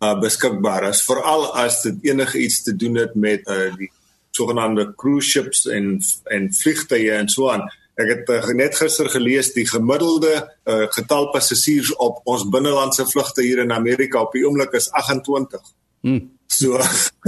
uh, 0.03 0.13
beskikbaar 0.21 0.91
is, 0.91 1.05
veral 1.07 1.47
as 1.57 1.81
dit 1.87 2.11
enige 2.11 2.41
iets 2.43 2.63
te 2.67 2.75
doen 2.77 2.99
het 3.01 3.15
met 3.15 3.47
uh, 3.49 3.71
die 3.79 3.89
sogenaamde 4.35 4.91
cruise 4.99 5.31
ships 5.31 5.65
en 5.71 5.97
en 6.35 6.51
vliegtye 6.53 7.15
en 7.15 7.31
so 7.31 7.49
aan. 7.53 7.65
Ek 7.95 8.11
het 8.11 8.33
uh, 8.35 8.51
net 8.59 8.75
gister 8.75 9.09
gelees 9.13 9.53
die 9.55 9.67
gemiddelde 9.71 10.35
uh, 10.43 10.85
getal 10.97 11.31
passasiers 11.33 11.95
op 12.03 12.21
ons 12.29 12.49
binnelandse 12.51 13.07
vlugte 13.07 13.47
hier 13.47 13.63
in 13.63 13.73
Amerika 13.73 14.25
op 14.27 14.35
die 14.35 14.43
oomblik 14.45 14.75
is 14.75 14.91
28. 14.91 15.63
Hmm. 16.03 16.25
So 16.51 16.83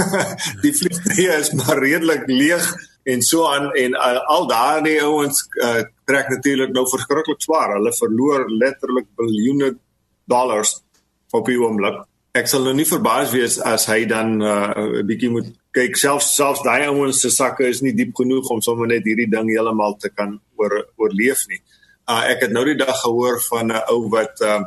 die 0.64 0.74
vliegtye 0.74 1.38
is 1.38 1.54
maar 1.56 1.78
redelik 1.78 2.26
leeg 2.26 2.66
en 3.06 3.22
so 3.22 3.46
aan 3.46 3.70
en 3.78 3.94
uh, 3.94 4.18
al 4.34 4.48
daardie 4.50 4.98
ouens 5.06 5.44
uh, 5.62 5.84
trek 6.08 6.28
natuurlik 6.32 6.72
nou 6.74 6.84
verskriklik 6.90 7.42
swaar. 7.44 7.76
Hulle 7.76 7.92
verloor 7.94 8.48
letterlik 8.50 9.06
biljoene 9.18 9.76
dollars 10.26 10.74
op 11.36 11.46
die 11.46 11.58
oomblik. 11.60 12.02
Ek 12.36 12.50
sal 12.50 12.66
nou 12.66 12.74
nie 12.76 12.88
verbaas 12.88 13.30
wees 13.32 13.60
as 13.62 13.86
hy 13.88 14.04
dan 14.10 14.36
'n 14.38 14.42
uh, 14.42 15.04
bietjie 15.06 15.30
moet 15.30 15.54
kyk 15.76 15.96
selfs 15.96 16.34
selfs 16.36 16.64
daai 16.66 16.88
ouens 16.90 17.20
se 17.22 17.30
sakke 17.30 17.68
is 17.68 17.82
nie 17.82 17.94
diep 17.94 18.12
genoeg 18.16 18.50
om 18.50 18.60
sommer 18.60 18.90
net 18.90 19.06
hierdie 19.06 19.30
ding 19.30 19.48
heeltemal 19.54 19.96
te 20.00 20.10
kan 20.10 20.38
oor 20.58 20.74
oorleef 20.96 21.46
nie. 21.48 21.62
Uh, 22.10 22.22
ek 22.32 22.46
het 22.46 22.52
nou 22.52 22.64
die 22.64 22.78
dag 22.78 22.96
gehoor 23.02 23.40
van 23.50 23.72
'n 23.72 23.82
ou 23.94 24.10
wat 24.10 24.40
uh, 24.42 24.64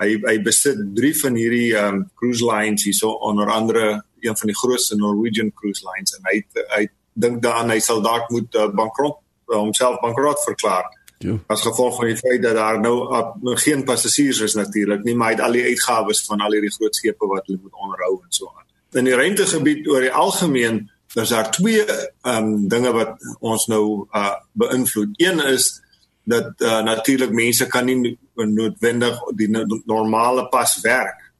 hy 0.00 0.16
hy 0.22 0.38
besit 0.38 0.78
3 0.96 1.12
van 1.22 1.36
hierdie 1.38 1.74
um, 1.78 2.02
cruise 2.14 2.44
lines 2.46 2.84
hierso 2.84 3.10
onder 3.28 3.50
andere 3.50 4.02
een 4.22 4.36
van 4.36 4.46
die 4.46 4.56
grootste 4.56 4.96
Norwegian 4.96 5.52
cruise 5.52 5.82
lines 5.86 6.14
en 6.16 6.26
hy 6.30 6.42
hy 6.76 6.86
dink 7.12 7.42
daaraan 7.42 7.70
hy 7.74 7.78
sal 7.80 8.02
dalk 8.02 8.30
moet 8.30 8.54
uh, 8.54 8.68
bankrot 8.72 9.18
uh, 9.50 9.56
homself 9.56 10.00
bankrot 10.00 10.42
verklaar. 10.44 10.88
Ja. 11.22 11.36
As 11.46 11.62
gevolg 11.62 11.96
van 12.00 12.10
die 12.10 12.18
feit 12.18 12.42
dat 12.42 12.56
daar 12.58 12.80
nou 12.80 12.96
uh, 13.14 13.56
geen 13.62 13.84
passasiers 13.84 14.40
is 14.40 14.56
natuurlik 14.58 15.04
nie, 15.04 15.14
maar 15.14 15.30
hy 15.32 15.36
het 15.36 15.44
al 15.46 15.58
die 15.58 15.68
uitgawes 15.70 16.24
van 16.26 16.42
al 16.42 16.56
hierdie 16.56 16.72
groot 16.74 16.96
skepe 16.98 17.28
wat 17.30 17.46
hulle 17.46 17.60
moet 17.62 17.84
onderhou 17.84 18.16
en 18.22 18.34
so 18.34 18.50
aan. 18.50 18.66
In 18.98 19.06
die 19.08 19.16
ruimtegebied 19.16 19.86
oor 19.88 20.04
die 20.04 20.12
algemeen 20.12 20.82
is 21.14 21.28
daar 21.28 21.50
twee 21.52 21.84
um 22.28 22.68
dinge 22.68 22.92
wat 22.92 23.22
ons 23.40 23.68
nou 23.68 24.08
uh 24.16 24.34
beïnvloed. 24.58 25.14
Een 25.20 25.44
is 25.52 25.82
dat 26.24 26.60
uh, 26.62 26.82
natuurlik 26.82 27.32
mense 27.34 27.66
kan 27.66 27.84
nie 27.84 28.18
noodwendig 28.34 29.18
die 29.34 29.48
normale 29.84 30.46
pas 30.48 30.80
werk 30.80 31.30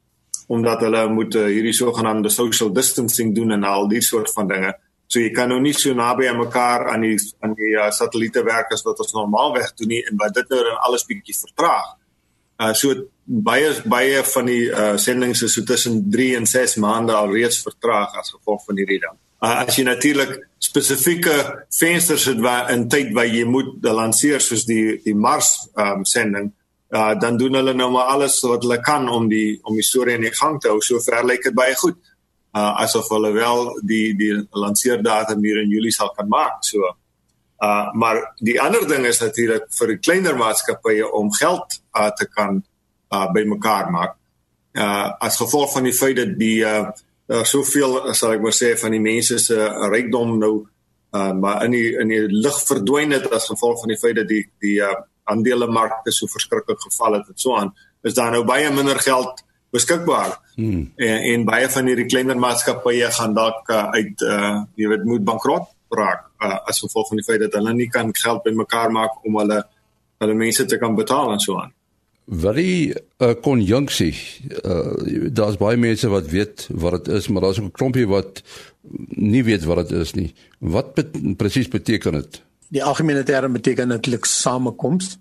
omdat 0.47 0.83
hulle 0.85 1.07
moet 1.09 1.35
uh, 1.38 1.45
hierdie 1.49 1.73
sogenaamde 1.73 2.29
social 2.29 2.73
distancing 2.75 3.35
doen 3.35 3.55
en 3.55 3.64
al 3.64 3.87
die 3.88 4.02
soort 4.02 4.33
van 4.33 4.49
dinge. 4.49 4.75
So 5.12 5.21
jy 5.21 5.33
kan 5.37 5.50
nou 5.52 5.59
nie 5.61 5.75
so 5.76 5.92
naby 5.92 6.25
aan 6.31 6.38
mekaar 6.40 6.87
aan 6.95 7.02
die 7.04 7.16
aan 7.45 7.52
die 7.59 7.75
uh, 7.76 7.90
satelliete 7.92 8.40
werk 8.47 8.71
as 8.73 8.85
wat 8.87 9.02
ons 9.04 9.12
normaalweg 9.12 9.75
doen 9.76 9.90
nie 9.92 10.04
en 10.09 10.16
wat 10.21 10.38
dit 10.38 10.54
nou 10.54 10.61
dan 10.64 10.78
alles 10.87 11.04
bietjie 11.09 11.37
vertraag. 11.37 11.90
Uh 12.62 12.71
so 12.78 12.95
baie 13.49 13.75
baie 13.92 14.23
van 14.31 14.49
die 14.49 14.62
uh 14.71 14.95
sendinge 15.00 15.37
is 15.37 15.52
so 15.52 15.66
tussen 15.69 16.00
3 16.14 16.31
en 16.38 16.49
6 16.49 16.78
maande 16.81 17.12
alreeds 17.19 17.61
vertraag 17.66 18.16
as 18.23 18.33
gevolg 18.33 18.64
van 18.64 18.81
hierdie 18.81 19.02
ding. 19.04 19.19
Uh 19.45 19.52
as 19.66 19.76
jy 19.76 19.85
natuurlik 19.85 20.33
spesifieke 20.62 21.37
vensters 21.76 22.25
het 22.31 22.40
waar 22.40 22.73
in 22.73 22.88
tyd 22.88 23.12
waar 23.12 23.28
jy 23.28 23.45
moet 23.45 23.85
lanseer 23.85 24.40
soos 24.40 24.64
die 24.64 24.97
die 25.04 25.16
Mars 25.26 25.52
um 25.76 26.07
sending 26.09 26.54
uh 26.97 27.12
dan 27.21 27.37
doen 27.37 27.61
hulle 27.61 27.76
nou 27.76 27.90
maar 27.92 28.14
alles 28.16 28.40
wat 28.49 28.64
hulle 28.64 28.81
kan 28.81 29.12
om 29.12 29.28
die 29.28 29.61
om 29.69 29.76
die 29.76 29.85
storie 29.85 30.16
in 30.16 30.25
die 30.25 30.37
gang 30.40 30.57
te 30.61 30.73
hou. 30.73 30.81
So 30.81 31.04
ver 31.04 31.21
lyk 31.28 31.50
dit 31.50 31.61
baie 31.61 31.76
goed 31.85 32.00
uh 32.52 32.73
asof 32.85 33.09
hulle 33.09 33.32
wel 33.32 33.71
die 33.82 34.16
die 34.16 34.32
lanseerdatum 34.50 35.44
hier 35.44 35.62
in 35.62 35.71
Julie 35.71 35.92
sal 35.92 36.12
kan 36.16 36.28
maak 36.28 36.64
so. 36.64 36.90
Uh 37.62 37.92
maar 37.92 38.35
die 38.38 38.61
ander 38.61 38.88
ding 38.88 39.06
is 39.06 39.21
natuurlik 39.21 39.71
vir 39.78 39.94
die 39.94 40.00
kleiner 40.02 40.37
maatskappye 40.37 41.09
om 41.12 41.32
geld 41.32 41.80
uh 41.97 42.11
te 42.11 42.26
kan 42.26 42.61
uh 43.12 43.28
bymekaar 43.32 43.90
maak. 43.90 44.18
Uh 44.75 45.09
as 45.21 45.40
gevolg 45.40 45.73
van 45.73 45.88
die 45.88 45.97
feit 45.97 46.16
dat 46.16 46.37
die 46.38 46.61
uh 46.64 46.90
daar 47.32 47.47
soveel 47.47 48.12
sal 48.14 48.35
ek 48.35 48.42
maar 48.44 48.56
sê 48.56 48.75
van 48.78 48.92
die 48.92 49.00
mense 49.00 49.38
se 49.40 49.56
rykdom 49.92 50.37
nou 50.42 50.54
uh 51.16 51.32
maar 51.32 51.64
in 51.64 51.76
die 51.76 51.88
in 52.02 52.12
die 52.12 52.26
lug 52.28 52.59
verdwyn 52.66 53.14
het 53.16 53.30
as 53.32 53.49
gevolg 53.52 53.80
van 53.80 53.92
die 53.94 54.00
feit 54.00 54.18
dat 54.21 54.28
die 54.28 54.44
die 54.61 54.78
uh 54.82 54.94
aandelemarkte 55.30 56.12
so 56.12 56.26
verskriklik 56.26 56.80
geval 56.82 57.21
het 57.21 57.28
en 57.30 57.38
so 57.38 57.56
aan 57.56 57.71
is 58.02 58.14
daar 58.14 58.32
nou 58.35 58.42
baie 58.44 58.71
minder 58.75 58.99
geld 58.99 59.44
beskikbaar. 59.73 60.37
Hmm. 60.55 60.93
En, 60.97 61.19
en 61.33 61.45
baie 61.49 61.69
van 61.73 61.88
hierdie 61.88 62.09
kleiner 62.11 62.38
maatskappye 62.38 63.11
gaan 63.19 63.37
dalk 63.37 63.71
uh, 63.73 63.88
uit 63.97 64.25
uh 64.29 64.57
jy 64.76 64.91
weet 64.93 65.07
moet 65.09 65.25
bankrot 65.25 65.71
raak 65.93 66.26
uh, 66.45 66.59
as 66.69 66.81
gevolg 66.85 67.09
van 67.09 67.21
die 67.21 67.26
feit 67.26 67.41
dat 67.45 67.57
hulle 67.59 67.73
nie 67.76 67.88
kan 67.93 68.12
geld 68.17 68.45
bymekaar 68.45 68.93
maak 68.93 69.23
om 69.26 69.38
hulle 69.41 69.62
hulle 70.23 70.37
mense 70.38 70.64
te 70.69 70.79
kan 70.79 70.95
betaal 70.99 71.33
en 71.33 71.41
so 71.43 71.57
aan. 71.61 71.73
Wat 72.25 72.55
die 72.55 72.93
uh, 72.93 73.33
konjunksie 73.43 74.12
uh 74.62 75.33
daar's 75.41 75.59
baie 75.61 75.81
mense 75.81 76.09
wat 76.12 76.29
weet 76.31 76.69
wat 76.71 77.00
dit 77.00 77.14
is, 77.17 77.29
maar 77.29 77.49
daar's 77.49 77.61
ook 77.61 77.73
'n 77.73 77.79
klompie 77.81 78.07
wat 78.09 78.43
nie 79.09 79.45
weet 79.45 79.64
wat 79.64 79.88
dit 79.88 79.99
is 79.99 80.14
nie. 80.14 80.35
Wat 80.59 80.95
bet 80.95 81.17
presies 81.37 81.69
beteken 81.69 82.12
dit? 82.12 82.43
Die 82.69 82.85
algemene 82.85 83.23
term 83.23 83.52
beteken 83.52 83.91
eintlik 83.91 84.25
samekoms 84.25 85.19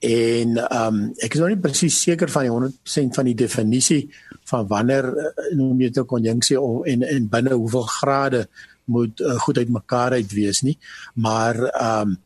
en 0.00 0.56
ehm 0.56 0.94
um, 0.94 1.00
ek 1.20 1.34
is 1.34 1.40
nog 1.40 1.52
nie 1.52 1.60
presies 1.60 2.02
seker 2.02 2.30
van 2.32 2.46
die 2.46 2.52
100% 2.52 3.16
van 3.18 3.28
die 3.28 3.36
definisie 3.36 4.02
van 4.48 4.66
wanneer 4.66 5.08
uh, 5.12 5.32
noem 5.58 5.80
jy 5.80 5.90
dit 5.92 6.00
'n 6.00 6.06
konjunksie 6.06 6.60
of 6.60 6.86
en 6.86 7.02
en 7.02 7.28
binne 7.28 7.54
hoeveel 7.54 7.88
grade 8.00 8.48
moet 8.90 9.20
uh, 9.20 9.36
goed 9.44 9.58
uitmekaar 9.58 10.12
uit 10.18 10.32
wees 10.32 10.62
nie. 10.66 10.78
Maar 11.14 11.56
ehm 11.68 12.08
um, 12.08 12.18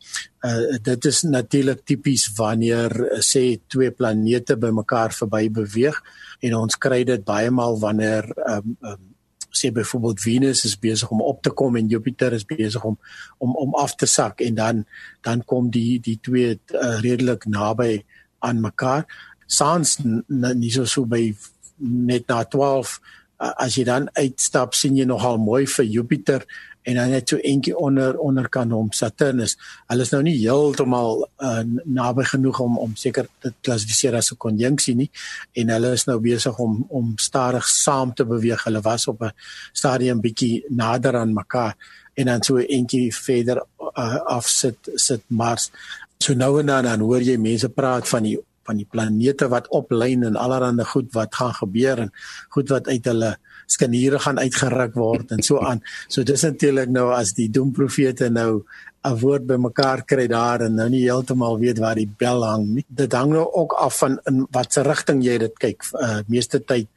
uh, 0.45 0.77
dit 0.81 1.05
is 1.05 1.21
natuurlik 1.23 1.83
tipies 1.85 2.29
wanneer 2.37 2.91
sê 3.19 3.59
twee 3.67 3.91
planete 3.91 4.57
bymekaar 4.57 5.13
verby 5.13 5.49
beweeg 5.49 6.01
en 6.39 6.55
ons 6.55 6.77
kry 6.77 7.03
dit 7.03 7.23
baie 7.25 7.51
maal 7.51 7.79
wanneer 7.79 8.31
ehm 8.35 8.71
um, 8.71 8.77
um, 8.93 9.14
sê 9.57 9.71
byvoorbeeld 9.73 10.21
Venus 10.21 10.65
is 10.65 10.77
besig 10.79 11.11
om 11.11 11.21
op 11.21 11.41
te 11.43 11.49
kom 11.49 11.75
en 11.75 11.89
Jupiter 11.91 12.33
is 12.33 12.45
besig 12.45 12.83
om 12.83 12.97
om 13.37 13.55
om 13.55 13.75
af 13.75 13.95
te 13.95 14.05
sak 14.05 14.41
en 14.41 14.55
dan 14.55 14.85
dan 15.21 15.43
kom 15.45 15.69
die 15.71 15.99
die 15.99 16.19
twee 16.21 16.59
uh, 16.73 16.99
redelik 17.01 17.45
naby 17.45 18.03
aan 18.39 18.61
mekaar. 18.61 19.05
Sans 19.47 19.97
nie 20.03 20.71
so 20.71 20.85
so 20.85 21.05
by 21.05 21.35
net 21.77 22.27
na 22.27 22.43
12 22.43 22.99
uh, 23.39 23.53
as 23.57 23.75
jy 23.77 23.85
dan 23.87 24.09
uitstap 24.15 24.75
sien 24.75 24.97
jy 24.97 25.05
nogal 25.05 25.37
mooi 25.41 25.65
vir 25.67 25.85
Jupiter 25.85 26.45
en 26.85 26.99
dan 26.99 27.09
net 27.09 27.29
so 27.29 27.37
eentjie 27.41 27.73
onder 27.77 28.17
onderkant 28.21 28.71
hom 28.71 28.91
Saturnus. 28.93 29.55
Hulle 29.89 30.05
is 30.05 30.13
nou 30.13 30.21
nie 30.25 30.35
heeltemal 30.37 31.25
uh, 31.25 31.63
naby 31.85 32.25
genoeg 32.29 32.61
om 32.61 32.77
om 32.81 32.95
seker 32.99 33.27
te 33.41 33.53
klassifiseer 33.65 34.15
as 34.15 34.31
'n 34.31 34.37
konjunksie 34.37 34.95
nie 34.95 35.09
en 35.53 35.73
hulle 35.73 35.93
is 35.97 36.05
nou 36.05 36.19
besig 36.19 36.59
om 36.59 36.85
om 36.89 37.13
stadig 37.17 37.67
saam 37.67 38.13
te 38.13 38.25
beweeg. 38.25 38.63
Hulle 38.63 38.81
was 38.81 39.07
op 39.07 39.21
'n 39.21 39.33
stadium 39.73 40.21
bietjie 40.21 40.63
nader 40.69 41.15
aan 41.15 41.33
mekaar 41.33 41.75
en 42.13 42.25
dan 42.25 42.43
so 42.43 42.57
eentjie 42.57 43.13
verder 43.15 43.63
uh, 43.97 44.19
afsit 44.37 44.77
sit 44.95 45.23
Mars. 45.27 45.71
So 46.19 46.33
nou 46.33 46.59
en 46.59 46.65
dan 46.65 46.83
dan 46.83 46.99
hoor 46.99 47.21
jy 47.21 47.37
mense 47.37 47.69
praat 47.69 48.07
van 48.07 48.23
die 48.23 48.37
van 48.65 48.79
die 48.81 48.87
planete 48.89 49.49
wat 49.51 49.69
oplyn 49.69 50.25
en 50.27 50.35
allerlei 50.35 50.85
goed 50.85 51.11
wat 51.13 51.35
gaan 51.35 51.53
gebeur 51.53 52.05
en 52.05 52.11
goed 52.49 52.69
wat 52.73 52.87
uit 52.87 53.05
hulle 53.05 53.35
skaniere 53.65 54.19
gaan 54.19 54.39
uitgeruk 54.39 54.97
word 54.97 55.31
en 55.31 55.43
so 55.43 55.59
aan. 55.59 55.81
So 56.13 56.23
dis 56.23 56.43
natuurlik 56.45 56.89
nou 56.89 57.11
as 57.13 57.33
die 57.37 57.49
doemprofete 57.49 58.29
nou 58.29 58.65
'n 59.05 59.19
woord 59.21 59.45
bymekaar 59.45 60.01
kry 60.09 60.25
daar 60.27 60.63
en 60.65 60.75
nou 60.79 60.87
nie 60.89 61.03
heeltemal 61.05 61.59
weet 61.61 61.79
waar 61.83 61.95
die 61.95 62.09
bel 62.09 62.45
hang 62.45 62.65
nie. 62.77 62.85
Dit 62.87 63.13
hang 63.13 63.31
nou 63.35 63.45
ook 63.45 63.73
af 63.73 63.99
van 64.01 64.19
in 64.25 64.45
watter 64.51 64.87
rigting 64.87 65.21
jy 65.23 65.37
dit 65.37 65.57
kyk. 65.61 65.85
Uh 65.93 66.19
meeste 66.27 66.59
tyd 66.63 66.87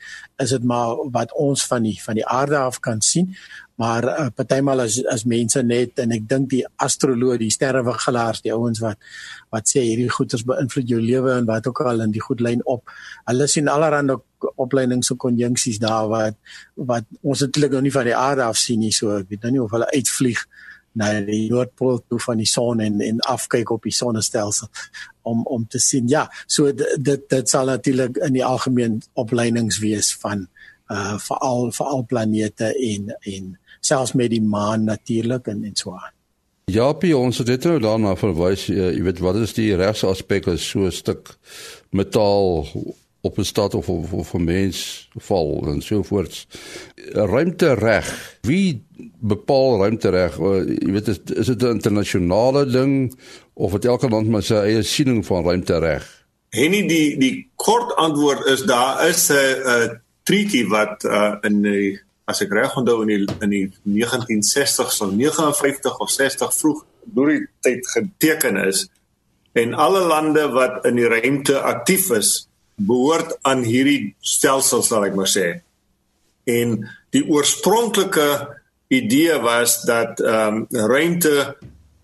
is 0.41 0.55
dit 0.57 0.65
maar 0.65 0.97
wat 1.13 1.35
ons 1.37 1.67
van 1.67 1.83
die 1.83 1.99
van 2.01 2.15
die 2.15 2.27
aarde 2.27 2.57
af 2.57 2.81
kan 2.81 3.01
sien. 3.01 3.35
Maar 3.79 4.07
uh, 4.11 4.27
partymal 4.35 4.83
as 4.83 4.99
as 5.07 5.25
mense 5.31 5.63
net 5.63 6.01
en 6.03 6.15
ek 6.17 6.25
dink 6.31 6.49
die 6.51 6.65
astroloë, 6.83 7.39
die 7.45 7.53
sterrewigelaars, 7.55 8.43
die 8.43 8.55
ouens 8.55 8.83
wat 8.83 8.99
wat 9.55 9.71
sê 9.71 9.85
hierdie 9.87 10.11
goeters 10.13 10.43
beïnvloed 10.49 10.91
jou 10.91 10.99
lewe 11.03 11.37
en 11.39 11.47
wat 11.49 11.69
ook 11.71 11.85
al 11.87 12.03
in 12.05 12.15
die 12.15 12.23
goed 12.25 12.43
lyn 12.45 12.65
op. 12.67 12.91
Hulle 13.31 13.47
sien 13.49 13.71
allerhande 13.71 14.19
opleidings 14.61 15.13
en 15.13 15.21
konjunksies 15.23 15.79
daar 15.83 16.09
wat 16.11 16.39
wat 16.91 17.07
ons 17.23 17.45
eintlik 17.47 17.75
nog 17.75 17.87
nie 17.87 17.95
van 17.95 18.09
die 18.11 18.17
aarde 18.17 18.47
af 18.47 18.59
sien 18.59 18.83
nie 18.83 18.95
so 18.95 19.17
ek 19.19 19.31
weet 19.31 19.47
nou 19.47 19.55
nie 19.55 19.63
of 19.63 19.75
hulle 19.75 19.91
uitvlieg 19.95 20.43
na 20.99 21.11
die 21.23 21.47
noordpool 21.51 22.01
toe 22.09 22.19
van 22.23 22.43
die 22.43 22.49
son 22.49 22.83
en 22.83 23.01
en 23.05 23.21
afkyk 23.35 23.71
op 23.75 23.87
die 23.87 23.95
sonnestelsel 23.95 24.71
om 25.31 25.45
om 25.47 25.67
te 25.71 25.81
sien 25.83 26.09
ja 26.11 26.27
so 26.47 26.73
dit 26.73 27.29
dit 27.31 27.49
sal 27.49 27.71
natuurlik 27.71 28.19
in 28.27 28.35
die 28.39 28.45
algemeen 28.45 29.01
opleidings 29.15 29.81
wees 29.85 30.15
van 30.25 30.47
uh 30.91 31.17
veral 31.23 31.73
veral 31.79 32.05
planete 32.09 32.73
en 32.93 33.11
en 33.21 33.57
selfs 33.81 34.13
met 34.13 34.31
die 34.31 34.43
maan 34.43 34.85
natuurlik 34.85 35.47
en 35.47 35.65
en 35.65 35.77
so 35.77 35.93
aan 35.93 36.15
Ja, 36.69 36.93
by 36.93 37.15
ons 37.17 37.39
het 37.39 37.47
dit 37.47 37.65
nou 37.65 37.79
daarna 37.81 38.11
verwys, 38.17 38.67
uh, 38.69 38.91
jy 38.93 39.03
weet 39.07 39.23
wat 39.25 39.39
is 39.41 39.55
die 39.57 39.71
regsaspek 39.77 40.51
is 40.53 40.69
so 40.69 40.85
'n 40.85 40.93
stuk 40.93 41.39
metaal 41.91 42.67
op 43.21 43.39
'n 43.39 43.45
stad 43.45 43.75
of 43.75 43.89
of, 43.89 44.13
of 44.13 44.35
'n 44.35 44.45
mens 44.45 45.09
val 45.17 45.65
en 45.67 45.81
so 45.83 46.03
voort. 46.03 46.47
Ruimte 47.13 47.73
reg. 47.75 48.39
Wie 48.41 48.85
bepaal 49.21 49.79
ruimte 49.79 50.09
reg? 50.09 50.37
Jy 50.37 50.93
weet 50.93 51.09
is, 51.09 51.19
is 51.35 51.47
dit 51.47 51.63
'n 51.63 51.81
internasionale 51.81 52.67
ding 52.67 53.19
of 53.55 53.73
het 53.73 53.85
elke 53.85 54.09
land 54.09 54.29
maar 54.29 54.43
sy 54.43 54.55
eie 54.55 54.83
siening 54.83 55.27
van 55.27 55.45
ruimte 55.45 55.79
reg? 55.79 56.27
Henny 56.49 56.87
die 56.87 57.19
die 57.19 57.51
kort 57.57 57.97
antwoord 57.97 58.47
is 58.47 58.63
daar 58.63 59.09
is 59.09 59.31
'n 59.31 60.01
treaty 60.23 60.67
wat 60.67 61.05
uh, 61.05 61.35
in 61.41 61.63
die 61.63 62.01
as 62.29 62.43
ek 62.45 62.53
reg 62.53 62.77
onthou 62.77 63.01
in 63.05 63.13
die 63.13 63.21
in 63.45 63.55
die 63.55 63.65
1960s 64.05 65.01
of 65.05 65.15
59 65.17 65.99
of 66.05 66.13
60 66.13 66.55
vroeg 66.55 66.85
deur 67.17 67.33
die 67.33 67.47
tyd 67.65 67.89
geteken 67.95 68.61
is 68.67 68.85
en 69.59 69.75
alle 69.75 70.05
lande 70.07 70.45
wat 70.53 70.85
in 70.89 71.01
die 71.01 71.09
ruimte 71.09 71.57
aktief 71.61 72.11
is 72.17 72.35
behoort 72.79 73.35
aan 73.49 73.65
hierdie 73.67 74.15
stelsel 74.21 74.85
sal 74.87 75.09
ek 75.09 75.17
maar 75.19 75.31
sê. 75.31 75.49
En 76.49 76.79
die 77.15 77.25
oorspronklike 77.27 78.29
idee 78.95 79.41
was 79.43 79.83
dat 79.89 80.21
ehm 80.23 80.63
um, 80.63 80.87
ruimte 80.93 81.35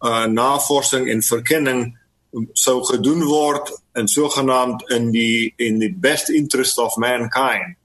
uh, 0.04 0.26
navorsing 0.26 1.08
en 1.10 1.22
verkenning 1.22 1.84
sou 2.58 2.80
gedoen 2.84 3.22
word 3.24 3.70
in 3.94 4.10
sogenaamd 4.10 4.82
in 4.96 5.12
die 5.14 5.54
in 5.56 5.78
die 5.78 5.92
best 5.92 6.28
interest 6.28 6.78
of 6.78 6.96
mankind. 6.96 7.76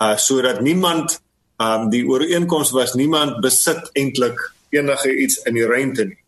Uh 0.00 0.16
sodat 0.16 0.60
niemand 0.60 1.20
um, 1.58 1.90
die 1.90 2.04
ooreenkoms 2.08 2.72
was 2.72 2.94
niemand 2.94 3.40
besit 3.40 3.90
eintlik 3.92 4.40
enige 4.70 5.16
iets 5.16 5.42
in 5.46 5.54
die 5.54 5.66
ruimte 5.66 6.04
nie. 6.04 6.18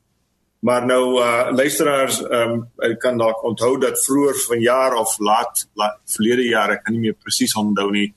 Maar 0.64 0.86
nou 0.86 1.20
uh 1.20 1.52
luisteraars, 1.52 2.22
ehm 2.24 2.52
um, 2.52 2.60
ek 2.80 2.98
kan 3.00 3.18
dalk 3.20 3.42
onthou 3.44 3.76
dat 3.80 4.00
vroeër 4.04 4.38
van 4.46 4.60
jaar 4.60 4.94
of 4.96 5.18
laat, 5.18 5.66
laat 5.76 6.00
verlede 6.16 6.46
jaar, 6.48 6.72
ek 6.72 6.84
kan 6.84 6.96
nie 6.96 7.02
meer 7.08 7.18
presies 7.20 7.52
onthou 7.60 7.90
nie, 7.92 8.08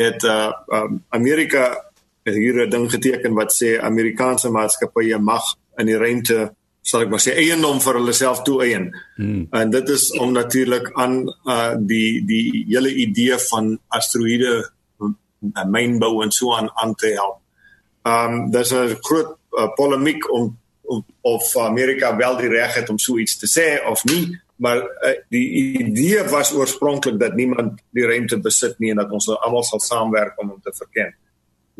het 0.00 0.24
uh 0.24 0.48
um, 0.72 1.02
Amerika 1.08 1.90
hier 2.24 2.66
'n 2.66 2.70
ding 2.70 2.90
geteken 2.90 3.34
wat 3.34 3.52
sê 3.52 3.76
Amerikaanse 3.80 4.48
maatskappye 4.50 5.18
mag 5.18 5.44
in 5.78 5.86
die 5.86 5.98
ruimte 5.98 6.54
sal 6.82 7.04
ek 7.04 7.10
maar 7.12 7.20
sê 7.20 7.34
eiendom 7.36 7.80
vir 7.80 7.98
hulle 8.00 8.12
self 8.16 8.42
toe 8.42 8.62
eien. 8.64 8.90
Hmm. 9.16 9.46
En 9.52 9.70
dit 9.70 9.88
is 9.88 10.10
om 10.18 10.32
natuurlik 10.32 10.90
aan 10.94 11.28
uh 11.28 11.74
die 11.76 12.24
die 12.24 12.64
hele 12.68 12.92
idee 12.94 13.38
van 13.50 13.78
asteroïde 13.88 14.70
mynbou 15.66 16.22
en 16.22 16.30
so 16.30 16.54
aan 16.56 16.70
aan 16.74 16.94
te 16.94 17.12
help. 17.16 17.38
Um 18.02 18.50
daar's 18.50 18.72
'n 18.72 18.96
groot 19.00 19.36
uh, 19.58 19.68
polemiek 19.74 20.32
om 20.32 20.58
of 21.20 21.56
Amerika 21.56 22.16
wel 22.16 22.36
die 22.36 22.48
reg 22.48 22.74
het 22.74 22.88
om 22.88 22.98
so 22.98 23.18
iets 23.18 23.38
te 23.38 23.46
sê 23.46 23.80
of 23.86 24.04
nie 24.04 24.40
maar 24.60 24.76
uh, 24.82 25.16
die 25.32 25.46
idee 25.80 26.22
was 26.28 26.52
oorspronklik 26.52 27.18
dat 27.18 27.34
niemand 27.34 27.80
die 27.96 28.06
ruimte 28.06 28.40
besit 28.40 28.78
nie 28.78 28.90
en 28.90 29.00
dat 29.00 29.10
ons 29.10 29.28
almal 29.38 29.64
sal 29.64 29.80
saamwerk 29.80 30.40
om 30.40 30.48
hom 30.54 30.60
te 30.62 30.74
verken 30.74 31.14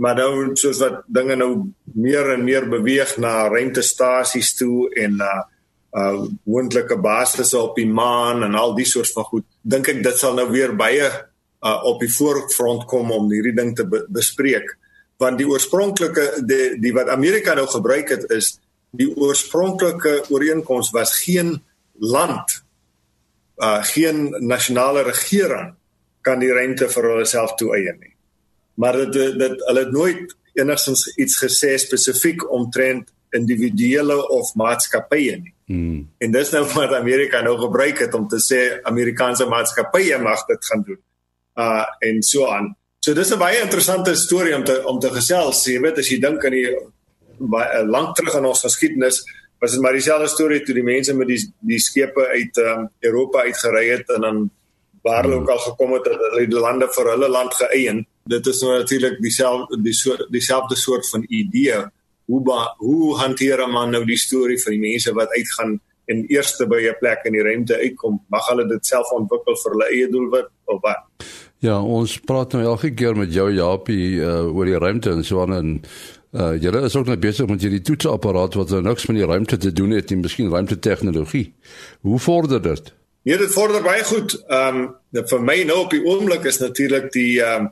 maar 0.00 0.16
nou 0.16 0.54
soos 0.56 0.78
wat 0.80 1.02
dinge 1.06 1.36
nou 1.36 1.50
meer 1.92 2.34
en 2.36 2.44
meer 2.44 2.68
beweeg 2.68 3.16
na 3.18 3.48
ruimtestasies 3.48 4.54
toe 4.56 4.88
en 4.94 5.18
na 5.20 5.32
uh, 5.40 5.48
uh 5.90 6.22
moontlike 6.46 7.00
basisse 7.02 7.58
op 7.58 7.74
die 7.76 7.88
maan 7.88 8.44
en 8.46 8.54
al 8.54 8.76
die 8.76 8.86
soort 8.86 9.10
van 9.12 9.26
goed 9.32 9.46
dink 9.62 9.88
ek 9.90 10.04
dit 10.06 10.18
sal 10.18 10.36
nou 10.38 10.46
weer 10.52 10.76
baie 10.78 11.08
uh 11.60 11.84
op 11.84 12.00
die 12.00 12.12
voorfront 12.12 12.86
kom 12.88 13.10
om 13.12 13.30
hierdie 13.32 13.56
ding 13.56 13.74
te 13.76 13.86
be 13.88 14.04
bespreek 14.08 14.76
want 15.20 15.38
die 15.38 15.48
oorspronklike 15.48 16.42
die 16.48 16.78
die 16.80 16.92
wat 16.96 17.12
Amerika 17.12 17.54
nou 17.54 17.66
gebruik 17.68 18.08
het 18.16 18.24
is 18.32 18.54
die 18.96 19.10
oorspronklike 19.16 20.24
ooreenkoms 20.30 20.90
was 20.96 21.18
geen 21.24 21.58
land 21.98 22.62
uh 23.60 23.82
geen 23.84 24.30
nasionale 24.38 25.02
regering 25.02 25.74
kan 26.20 26.40
die 26.40 26.52
ruimte 26.52 26.88
vir 26.92 27.08
hulle 27.12 27.28
self 27.28 27.56
toeëien 27.60 27.98
nie. 28.00 28.12
Maar 28.80 29.04
dit 29.04 29.38
dit 29.40 29.64
hulle 29.68 29.84
het 29.84 29.94
nooit 29.94 30.36
enigstens 30.60 31.06
iets 31.16 31.38
gesê 31.40 31.76
spesifiek 31.80 32.44
omtrent 32.50 33.08
individuele 33.36 34.16
of 34.34 34.54
maatskappye 34.58 35.36
nie. 35.38 35.54
Hmm. 35.70 36.00
En 36.18 36.32
dis 36.34 36.50
nou 36.50 36.64
wat 36.74 36.96
Amerika 36.96 37.42
nou 37.46 37.56
gebruik 37.60 38.02
het 38.06 38.14
om 38.18 38.26
te 38.28 38.40
sê 38.42 38.80
Amerikaanse 38.90 39.46
maatskappye 39.46 40.18
mag 40.18 40.44
dit 40.48 40.70
gaan 40.72 40.82
doen. 40.86 41.00
Uh 41.56 41.84
en 42.06 42.22
so 42.22 42.46
aan. 42.46 42.74
So 43.00 43.14
dis 43.14 43.32
'n 43.32 43.38
baie 43.38 43.60
interessante 43.62 44.14
storie 44.14 44.54
om 44.56 44.64
te 44.64 44.82
om 44.86 44.98
te 45.00 45.10
gesels. 45.10 45.64
Jy 45.64 45.80
weet 45.80 45.98
as 45.98 46.08
jy 46.08 46.20
dink 46.20 46.44
aan 46.44 46.52
die 46.52 46.76
baie 47.38 47.84
lank 47.86 48.16
terug 48.16 48.36
in 48.36 48.44
ons 48.44 48.60
geskiedenis 48.60 49.24
was 49.60 49.72
dit 49.72 49.80
maar 49.80 49.92
dieselfde 49.92 50.28
storie 50.28 50.62
toe 50.64 50.74
die 50.74 50.84
mense 50.84 51.14
met 51.14 51.28
die 51.28 51.40
die 51.60 51.78
skepe 51.78 52.26
uit 52.32 52.56
um, 52.64 52.88
Europa 53.00 53.44
uitgery 53.44 53.88
het 53.90 54.08
en 54.16 54.20
dan 54.20 54.38
waar 55.04 55.24
hulle 55.24 55.40
ook 55.40 55.48
al 55.48 55.58
gekom 55.58 55.92
het 55.92 56.04
dat 56.04 56.22
hulle 56.26 56.46
die 56.48 56.60
lande 56.60 56.88
vir 56.92 57.10
hulle 57.12 57.28
land 57.28 57.54
geëien. 57.56 58.02
Dit 58.28 58.46
is 58.46 58.60
nou 58.60 58.78
natuurlik 58.78 59.20
dieselfde 59.20 59.80
die 59.84 59.96
soort 59.96 60.26
dieselfde 60.32 60.76
soort 60.76 61.08
van 61.08 61.24
idee. 61.28 61.84
Hoe 62.30 62.42
ba, 62.42 62.74
hoe 62.78 63.16
hanteer 63.18 63.68
man 63.68 63.90
nou 63.90 64.04
die 64.04 64.18
storie 64.20 64.58
vir 64.60 64.76
die 64.76 64.82
mense 64.82 65.12
wat 65.16 65.32
uitgaan 65.36 65.78
en 66.10 66.24
eerste 66.28 66.66
by 66.66 66.80
'n 66.90 66.98
plek 67.00 67.24
in 67.24 67.38
die 67.38 67.42
ruimte 67.46 67.78
uitkom? 67.78 68.20
Mag 68.28 68.48
hulle 68.50 68.66
dit 68.68 68.86
self 68.86 69.10
ontwikkel 69.16 69.56
vir 69.62 69.72
hulle 69.72 69.88
eie 69.90 70.08
doelwit 70.10 70.48
of 70.64 70.80
wat? 70.82 71.06
Ja, 71.60 71.82
ons 71.82 72.18
praat 72.18 72.52
nou 72.52 72.62
elke 72.64 72.94
keer 72.94 73.16
met 73.16 73.32
jou 73.34 73.50
Japie 73.52 74.16
uh, 74.20 74.48
oor 74.56 74.64
die 74.64 74.78
ruimte 74.78 75.10
en 75.10 75.24
so 75.24 75.42
aan 75.42 75.54
en 75.54 75.80
Uh 76.30 76.54
julle 76.62 76.84
is 76.86 76.94
ook 76.96 77.08
nou 77.10 77.16
besig 77.18 77.48
met 77.50 77.62
hierdie 77.64 77.82
toetsapparaat 77.82 78.54
wat 78.54 78.70
nou 78.70 78.82
niks 78.86 79.08
met 79.10 79.16
die 79.16 79.26
ruimte 79.26 79.56
te 79.56 79.72
doen 79.74 79.90
het 79.90 80.10
nie, 80.10 80.20
miskien 80.20 80.50
ruimte 80.50 80.78
tegnologie. 80.78 81.54
Hoe 82.06 82.18
vorder 82.22 82.62
dit? 82.62 82.92
Nee, 83.26 83.36
dit 83.36 83.50
vorder 83.50 83.82
baie 83.82 84.04
goed. 84.04 84.36
Ehm 84.46 84.78
um, 84.78 85.24
vir 85.26 85.42
my 85.42 85.56
nou 85.66 85.80
op 85.82 85.90
die 85.90 86.04
oomblik 86.06 86.46
is 86.46 86.60
natuurlik 86.62 87.10
die 87.12 87.42
ehm 87.42 87.66
um, 87.66 87.68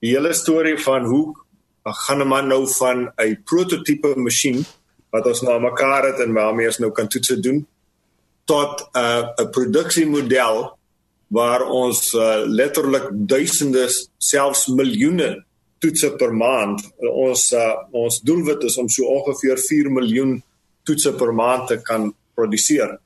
die 0.00 0.14
hele 0.14 0.32
storie 0.32 0.78
van 0.80 1.04
hoe 1.04 1.36
gaan 1.84 2.22
'n 2.22 2.28
man 2.28 2.48
nou 2.48 2.66
van 2.78 3.12
'n 3.16 3.42
prototipe 3.44 4.14
masjien 4.16 4.64
wat 5.10 5.26
ons 5.26 5.42
nou 5.42 5.58
mekaar 5.60 6.10
het 6.10 6.20
en 6.24 6.32
waarmee 6.32 6.70
ons 6.70 6.78
nou 6.78 6.92
kan 6.94 7.08
toetse 7.08 7.40
doen 7.40 7.66
tot 8.44 8.80
'n 8.80 8.98
uh, 8.98 9.24
'n 9.44 9.50
produksiemodel 9.50 10.78
waar 11.30 11.62
ons 11.66 12.12
uh, 12.14 12.42
letterlik 12.46 13.06
duisende 13.12 13.86
selfs 14.18 14.66
miljoene 14.66 15.44
toetse 15.78 16.10
per 16.18 16.32
maand. 16.34 16.82
Ons 16.98 17.52
uh, 17.52 17.74
ons 17.90 18.20
doelwit 18.20 18.62
is 18.62 18.76
om 18.76 18.88
so 18.88 19.06
ongeveer 19.06 19.58
4 19.58 19.92
miljoen 19.92 20.42
toetse 20.82 21.12
per 21.14 21.32
maand 21.34 21.68
te 21.70 21.78
kan 21.82 22.10
produseer. 22.34 22.98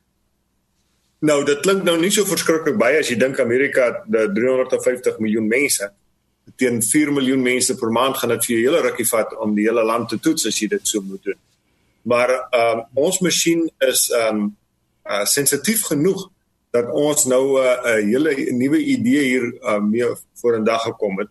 Nou 1.25 1.45
dit 1.45 1.61
klink 1.61 1.85
nou 1.85 1.97
nie 2.01 2.11
so 2.13 2.25
verskriklik 2.29 2.77
baie 2.81 2.99
as 3.01 3.11
jy 3.13 3.19
dink 3.21 3.39
Amerika 3.41 3.87
het 3.91 4.35
350 4.37 5.21
miljoen 5.25 5.49
mense. 5.49 5.93
teen 6.61 6.83
4 6.83 7.13
miljoen 7.13 7.41
mense 7.43 7.75
per 7.81 7.89
maand 7.89 8.19
gaan 8.21 8.29
dit 8.35 8.45
vir 8.45 8.53
jou 8.53 8.65
hele 8.67 8.81
rukkie 8.85 9.07
vat 9.09 9.31
om 9.41 9.55
die 9.57 9.65
hele 9.65 9.85
land 9.85 10.11
te 10.13 10.19
toets 10.21 10.45
as 10.47 10.59
jy 10.61 10.69
dit 10.69 10.89
so 10.89 11.01
moet 11.01 11.23
doen. 11.25 11.39
Maar 12.05 12.31
um, 12.53 12.85
ons 13.07 13.19
masjien 13.25 13.65
is 13.89 14.07
um, 14.13 14.47
uh, 15.09 15.25
sensitief 15.25 15.87
genoeg 15.89 16.29
dat 16.75 16.91
ons 16.93 17.25
nou 17.25 17.61
'n 17.61 17.65
uh, 17.65 17.97
'n 17.97 18.09
hele 18.09 18.53
nuwe 18.53 18.79
idee 18.79 19.23
hier 19.23 19.47
uh, 19.63 19.81
mee 19.81 20.05
voor 20.41 20.57
in 20.57 20.65
dag 20.65 20.83
gekom 20.83 21.19
het. 21.19 21.29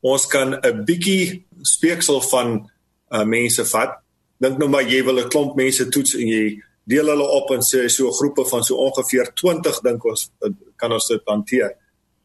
Ons 0.00 0.26
kan 0.26 0.56
'n 0.56 0.84
bietjie 0.84 1.44
speeksel 1.62 2.20
van 2.20 2.70
uh, 3.10 3.24
mense 3.24 3.64
vat. 3.64 4.00
Dink 4.38 4.58
nou 4.58 4.68
maar 4.70 4.88
jy 4.88 5.04
wil 5.04 5.20
'n 5.20 5.28
klomp 5.28 5.56
mense 5.56 5.88
toets 5.88 6.14
en 6.14 6.26
jy 6.26 6.62
deel 6.84 7.06
hulle 7.06 7.28
op 7.28 7.50
en 7.50 7.62
sê 7.62 7.86
so 7.88 8.10
groepe 8.10 8.44
van 8.44 8.64
so 8.64 8.76
ongeveer 8.76 9.32
20 9.34 9.80
dink 9.80 10.04
ons 10.04 10.30
kan 10.76 10.92
ons 10.92 11.06
dit 11.06 11.22
hanteer. 11.24 11.76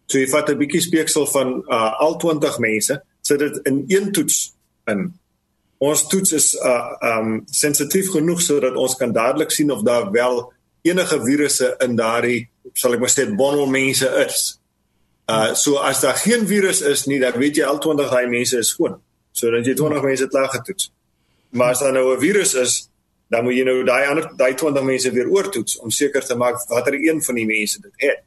So 0.06 0.20
jy 0.20 0.28
vat 0.28 0.50
'n 0.50 0.58
bietjie 0.58 0.82
speeksel 0.82 1.28
van 1.28 1.64
uh, 1.68 2.00
al 2.00 2.18
20 2.18 2.60
mense, 2.60 3.04
sit 3.22 3.40
dit 3.40 3.60
in 3.66 3.84
een 3.88 4.12
toets 4.12 4.54
in. 4.86 5.14
Ons 5.78 6.08
toets 6.10 6.32
is 6.34 6.54
uh 6.56 6.94
um 7.02 7.44
sensitief 7.46 8.10
genoeg 8.12 8.42
sodat 8.42 8.76
ons 8.76 8.96
kan 8.96 9.12
dadelik 9.14 9.52
sien 9.52 9.72
of 9.72 9.84
daar 9.86 10.12
wel 10.12 10.54
enige 10.82 11.20
virusse 11.24 11.76
in 11.84 11.96
daardie 11.96 12.48
sal 12.74 12.96
ek 12.96 13.04
maar 13.04 13.14
sê 13.14 13.28
bondel 13.30 13.70
mense 13.70 14.10
is. 14.26 14.60
Uh 15.30 15.54
so 15.54 15.78
as 15.78 16.02
daar 16.02 16.18
geen 16.18 16.48
virus 16.48 16.82
is 16.82 17.06
nie, 17.06 17.20
dan 17.20 17.38
weet 17.38 17.60
jy 17.60 17.66
al 17.66 17.80
20 17.84 18.10
daai 18.10 18.28
mense 18.32 18.58
is 18.58 18.74
skoon. 18.74 19.00
So 19.32 19.52
dan 19.52 19.66
jy 19.66 19.76
20 19.76 20.06
mense 20.06 20.28
klaar 20.34 20.50
getoets. 20.56 20.92
Maar 21.50 21.76
as 21.76 21.80
daar 21.80 21.94
nou 21.94 22.16
'n 22.16 22.20
virus 22.20 22.54
is, 22.54 22.90
dan 23.30 23.44
moet 23.44 23.56
jy 23.56 23.64
nou 23.64 23.84
daai 23.84 24.08
ander 24.08 24.30
daai 24.38 24.54
20 24.56 24.84
mense 24.84 25.12
weer 25.12 25.30
oortoets 25.30 25.78
om 25.80 25.90
seker 25.92 26.26
te 26.26 26.36
maak 26.36 26.64
watter 26.70 26.94
een 26.94 27.22
van 27.22 27.36
die 27.36 27.46
mense 27.46 27.82
dit 27.82 27.94
het. 27.96 28.24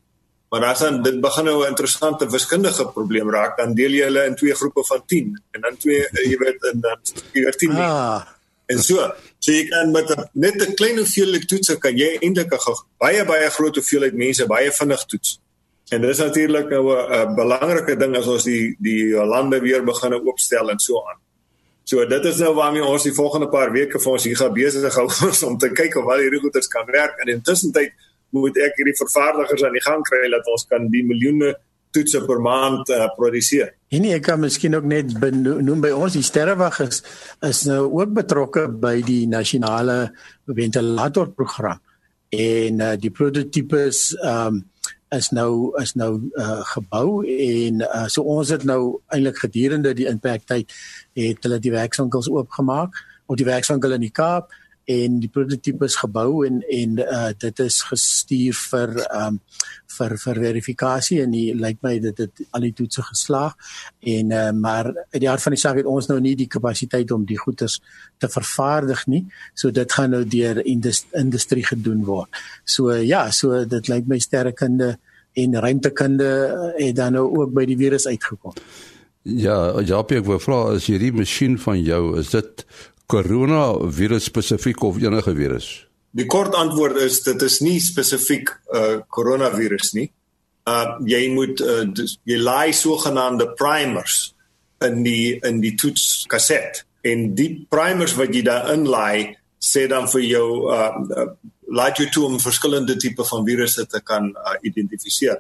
Maar 0.51 0.65
as 0.65 0.81
dan 0.83 1.03
dit 1.03 1.21
begin 1.21 1.45
nou 1.45 1.63
'n 1.63 1.69
interessante 1.69 2.31
wiskundige 2.31 2.87
probleem 2.87 3.31
raak, 3.31 3.57
dan 3.57 3.75
deel 3.75 3.91
jy 3.91 4.05
hulle 4.05 4.25
in 4.27 4.35
twee 4.35 4.55
groepe 4.55 4.85
van 4.85 5.03
10 5.07 5.43
en 5.51 5.61
dan 5.61 5.77
twee 5.77 6.09
eh, 6.09 6.31
jy 6.31 6.37
weet 6.39 6.63
en 6.73 6.81
dan 6.81 6.99
14. 7.33 7.71
Ah. 7.71 8.23
En 8.67 8.79
so, 8.79 8.97
so 9.39 9.53
jy 9.53 9.69
kan 9.69 9.91
met 9.91 10.11
a, 10.11 10.29
net 10.33 10.55
'n 10.69 10.75
klein 10.75 10.97
hoeveelheid 10.97 11.49
toetse 11.49 11.79
kan 11.79 11.97
jy 11.97 12.19
eintlik 12.21 12.53
'n 12.53 12.77
baie 12.99 13.25
baie 13.25 13.51
groot 13.51 13.75
hoeveelheid 13.75 14.15
mense 14.15 14.47
baie 14.47 14.73
vinnig 14.73 15.05
toets. 15.05 15.41
En 15.91 16.01
dit 16.01 16.11
is 16.11 16.19
natuurlik 16.19 16.69
nou 16.69 16.85
'n 16.99 17.35
belangrike 17.35 17.97
ding 17.97 18.17
as 18.17 18.27
ons 18.27 18.45
die 18.45 18.77
die 18.79 19.15
lande 19.15 19.61
weer 19.61 19.85
begin 19.85 20.15
oopstel 20.15 20.71
en 20.71 20.79
so 20.79 20.99
aan. 21.09 21.19
So 21.85 22.07
dit 22.07 22.25
is 22.25 22.39
nou 22.39 22.55
waarmee 22.55 22.85
ons 22.85 23.03
die 23.03 23.15
volgende 23.15 23.49
paar 23.49 23.73
weke 23.73 23.99
vir 23.99 24.13
ons 24.13 24.25
hier 24.25 24.37
gaan 24.37 24.53
besig 24.53 24.95
hou 24.95 25.09
om 25.49 25.59
te 25.59 25.71
kyk 25.71 25.97
of 25.97 26.05
al 26.07 26.19
hierdie 26.19 26.41
goeders 26.41 26.69
kan 26.69 26.87
werk 26.87 27.19
en 27.19 27.29
intussen 27.29 27.73
tyd 27.73 27.93
moet 28.37 28.57
ek 28.63 28.79
hierdie 28.79 28.97
vervaardigers 28.99 29.65
aan 29.67 29.77
die 29.77 29.85
gang 29.85 30.05
kry 30.07 30.23
dat 30.33 30.47
ons 30.53 30.67
kan 30.71 30.87
die 30.93 31.03
miljoene 31.07 31.55
toetse 31.95 32.23
per 32.27 32.39
maand 32.43 32.91
uh, 32.95 33.09
produseer. 33.17 33.73
En 33.91 34.07
ek 34.07 34.23
kan 34.29 34.41
miskien 34.43 34.77
ook 34.79 34.87
net 34.87 35.11
noem 35.35 35.83
by 35.83 35.91
ons 35.95 36.15
die 36.15 36.27
sterrewag 36.27 36.79
is 36.87 37.03
is 37.47 37.65
nou 37.67 37.83
ook 37.99 38.15
betrokke 38.21 38.69
by 38.71 39.01
die 39.07 39.25
nasionale 39.31 40.13
ventilatorprogram 40.47 41.81
en 42.31 42.83
uh, 42.85 42.95
die 42.99 43.11
prototipes 43.11 44.11
ehm 44.21 44.61
um, 44.61 44.67
is 45.11 45.33
nou 45.35 45.73
is 45.81 45.97
nou 45.99 46.21
uh, 46.39 46.61
gebou 46.71 47.25
en 47.27 47.81
uh, 47.83 48.05
so 48.07 48.23
ons 48.23 48.53
het 48.55 48.63
nou 48.63 49.01
eintlik 49.11 49.41
gedurende 49.43 49.91
die 49.99 50.07
inperktyd 50.07 50.71
het 51.19 51.43
hulle 51.43 51.59
die 51.59 51.73
werkswinkels 51.75 52.29
oopgemaak 52.31 52.95
of 53.27 53.39
die 53.41 53.49
werkswinkel 53.49 53.97
in 53.97 54.05
die 54.07 54.15
Kaap 54.15 54.55
en 54.85 55.19
die 55.23 55.31
prototipe 55.33 55.85
is 55.85 55.97
gebou 56.01 56.45
en 56.47 56.61
en 56.63 56.99
uh, 57.05 57.31
dit 57.39 57.61
is 57.65 57.81
gestuur 57.89 58.57
vir 58.71 58.95
um, 59.09 59.41
vir 59.99 60.15
vir 60.25 60.41
verifikasie 60.47 61.21
en 61.25 61.35
die 61.35 61.51
lyk 61.55 61.81
my 61.85 61.97
dit 62.03 62.23
het 62.25 62.43
al 62.57 62.67
die 62.67 62.73
toetse 62.77 63.05
geslaag 63.11 63.57
en 64.15 64.33
uh, 64.33 64.51
maar 64.57 64.93
uit 65.13 65.21
die 65.21 65.29
hart 65.29 65.45
van 65.45 65.57
die 65.57 65.63
saak 65.63 65.81
het 65.81 65.91
ons 65.91 66.09
nou 66.11 66.19
nie 66.21 66.37
die 66.39 66.49
kapasiteit 66.51 67.13
om 67.15 67.27
die 67.29 67.39
goeders 67.39 67.81
te 68.21 68.29
vervaardig 68.29 69.07
nie. 69.09 69.25
So 69.55 69.71
dit 69.75 69.93
gaan 69.93 70.15
nou 70.15 70.25
deur 70.25 70.63
indust 70.65 71.11
industrie 71.17 71.65
gedoen 71.67 72.05
word. 72.09 72.31
So 72.65 72.91
uh, 72.95 73.03
ja 73.05 73.29
so 73.31 73.65
dit 73.65 73.93
lyk 73.93 74.09
my 74.09 74.19
sterrekunde 74.23 74.97
en 75.41 75.61
ruimtekunde 75.63 76.31
het 76.79 76.97
dan 76.97 77.15
nou 77.15 77.29
ook 77.39 77.53
by 77.55 77.67
die 77.69 77.79
virus 77.79 78.09
uitgekom. 78.11 78.57
Ja, 79.23 79.81
ja, 79.85 80.01
ek 80.01 80.25
wou 80.25 80.39
vra 80.41 80.63
as 80.75 80.87
hierdie 80.89 81.13
masjien 81.13 81.59
van 81.61 81.77
jou, 81.85 82.17
is 82.19 82.33
dit 82.33 82.65
coronavirus 83.11 84.25
spesifiek 84.31 84.83
of 84.87 84.99
enige 85.03 85.35
virus? 85.35 85.69
Die 86.11 86.27
kort 86.27 86.55
antwoord 86.59 86.99
is 87.03 87.21
dit 87.27 87.43
is 87.43 87.61
nie 87.63 87.79
spesifiek 87.83 88.51
'n 88.51 88.77
uh, 88.77 89.01
coronavirus 89.09 89.93
nie. 89.99 90.09
Uh 90.67 90.99
jy 91.07 91.31
moet 91.35 91.61
uh, 91.61 91.87
jy 92.25 92.39
laai 92.39 92.73
sogenaamde 92.73 93.53
primers 93.59 94.35
in 94.87 95.03
die 95.03 95.39
in 95.47 95.61
die 95.61 95.75
toets 95.75 96.25
kaset 96.29 96.85
en 97.03 97.35
die 97.35 97.67
primers 97.69 98.15
wat 98.19 98.35
jy 98.35 98.43
daar 98.43 98.73
inlaai 98.75 99.37
sê 99.61 99.87
dan 99.89 100.09
vir 100.09 100.25
jou 100.27 100.49
uh, 100.71 100.91
uh 101.23 101.31
laat 101.71 101.99
jy 101.99 102.09
toe 102.11 102.25
om 102.27 102.41
verskillende 102.43 102.97
tipe 102.99 103.23
van 103.25 103.45
virusse 103.47 103.85
te 103.87 104.01
kan 104.03 104.33
uh, 104.35 104.57
identifiseer. 104.63 105.39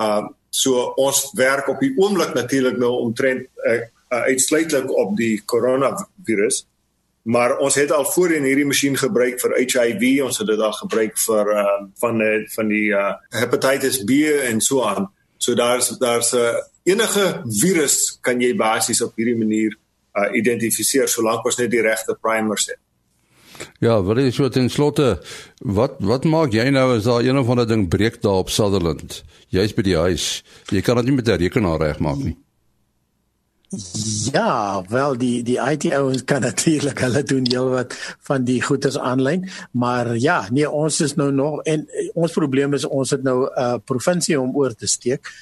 Uh 0.00 0.24
so 0.50 0.94
ons 0.96 1.18
werk 1.36 1.68
op 1.68 1.80
die 1.80 1.92
oomblik 2.00 2.32
natuurlik 2.34 2.78
nou 2.80 2.94
omtrent 3.04 3.44
uh, 3.68 3.80
uh, 4.12 4.22
uitsluitlik 4.32 4.88
op 4.90 5.16
die 5.16 5.42
coronavirus 5.44 6.64
maar 7.26 7.56
ons 7.58 7.74
het 7.74 7.90
al 7.90 8.04
voorheen 8.06 8.44
hierdie 8.46 8.68
masjien 8.68 8.94
gebruik 8.96 9.40
vir 9.42 9.56
HIV, 9.58 10.22
ons 10.22 10.38
het 10.38 10.46
dit 10.46 10.60
al 10.62 10.74
gebruik 10.78 11.16
vir 11.18 11.52
uh, 11.58 11.64
van 12.02 12.20
die 12.22 12.38
van 12.54 12.70
die 12.70 12.86
uh, 12.94 13.12
hepatitis 13.34 14.04
B 14.06 14.22
en 14.46 14.62
so 14.62 14.84
aan. 14.86 15.08
So 15.42 15.54
daar's 15.58 15.90
daar's 15.98 16.32
'n 16.32 16.38
uh, 16.38 16.62
enige 16.84 17.42
virus 17.60 18.18
kan 18.22 18.40
jy 18.40 18.54
basies 18.54 19.02
op 19.02 19.16
hierdie 19.16 19.36
manier 19.36 19.74
uh, 20.14 20.30
identifiseer 20.38 21.08
solank 21.08 21.44
ons 21.44 21.58
net 21.58 21.70
die 21.70 21.82
regte 21.82 22.14
primers 22.20 22.66
het. 22.70 22.78
Ja, 23.80 24.02
wat 24.02 24.18
is 24.18 24.34
so 24.34 24.48
ten 24.48 24.70
slotte 24.70 25.18
wat 25.58 25.98
wat 25.98 26.24
maak 26.24 26.52
jy 26.52 26.70
nou 26.70 26.96
as 26.96 27.04
daar 27.04 27.24
een 27.24 27.38
of 27.38 27.48
ander 27.48 27.66
ding 27.66 27.88
breek 27.88 28.22
daar 28.22 28.44
op 28.44 28.50
Sutherland? 28.50 29.24
Jy's 29.48 29.74
by 29.74 29.82
die 29.82 29.96
huis. 29.96 30.44
Jy 30.70 30.80
kan 30.80 30.96
dit 30.96 31.04
nie 31.04 31.16
met 31.16 31.28
'n 31.28 31.42
rekenaar 31.42 31.80
regmaak 31.80 32.16
nie. 32.16 32.36
Ja, 33.68 34.82
wel 34.88 35.16
die 35.18 35.42
die 35.42 35.56
IT 35.58 35.88
ouens 35.92 36.22
kan 36.24 36.44
natuurlik 36.48 37.00
hulle 37.02 37.22
doen 37.26 37.48
heelwat 37.50 37.96
van 38.28 38.44
die 38.46 38.60
goeders 38.62 38.98
aanlyn, 38.98 39.48
maar 39.70 40.12
ja, 40.22 40.46
nee, 40.54 40.70
ons 40.70 41.00
is 41.02 41.16
nou 41.18 41.32
nog 41.34 41.64
en 41.66 41.82
ons 42.14 42.32
probleem 42.32 42.76
is 42.78 42.86
ons 42.86 43.10
het 43.10 43.22
nou 43.26 43.42
'n 43.42 43.50
uh, 43.58 43.74
provinsie 43.84 44.40
om 44.40 44.54
oor 44.56 44.74
te 44.74 44.86
steek. 44.86 45.32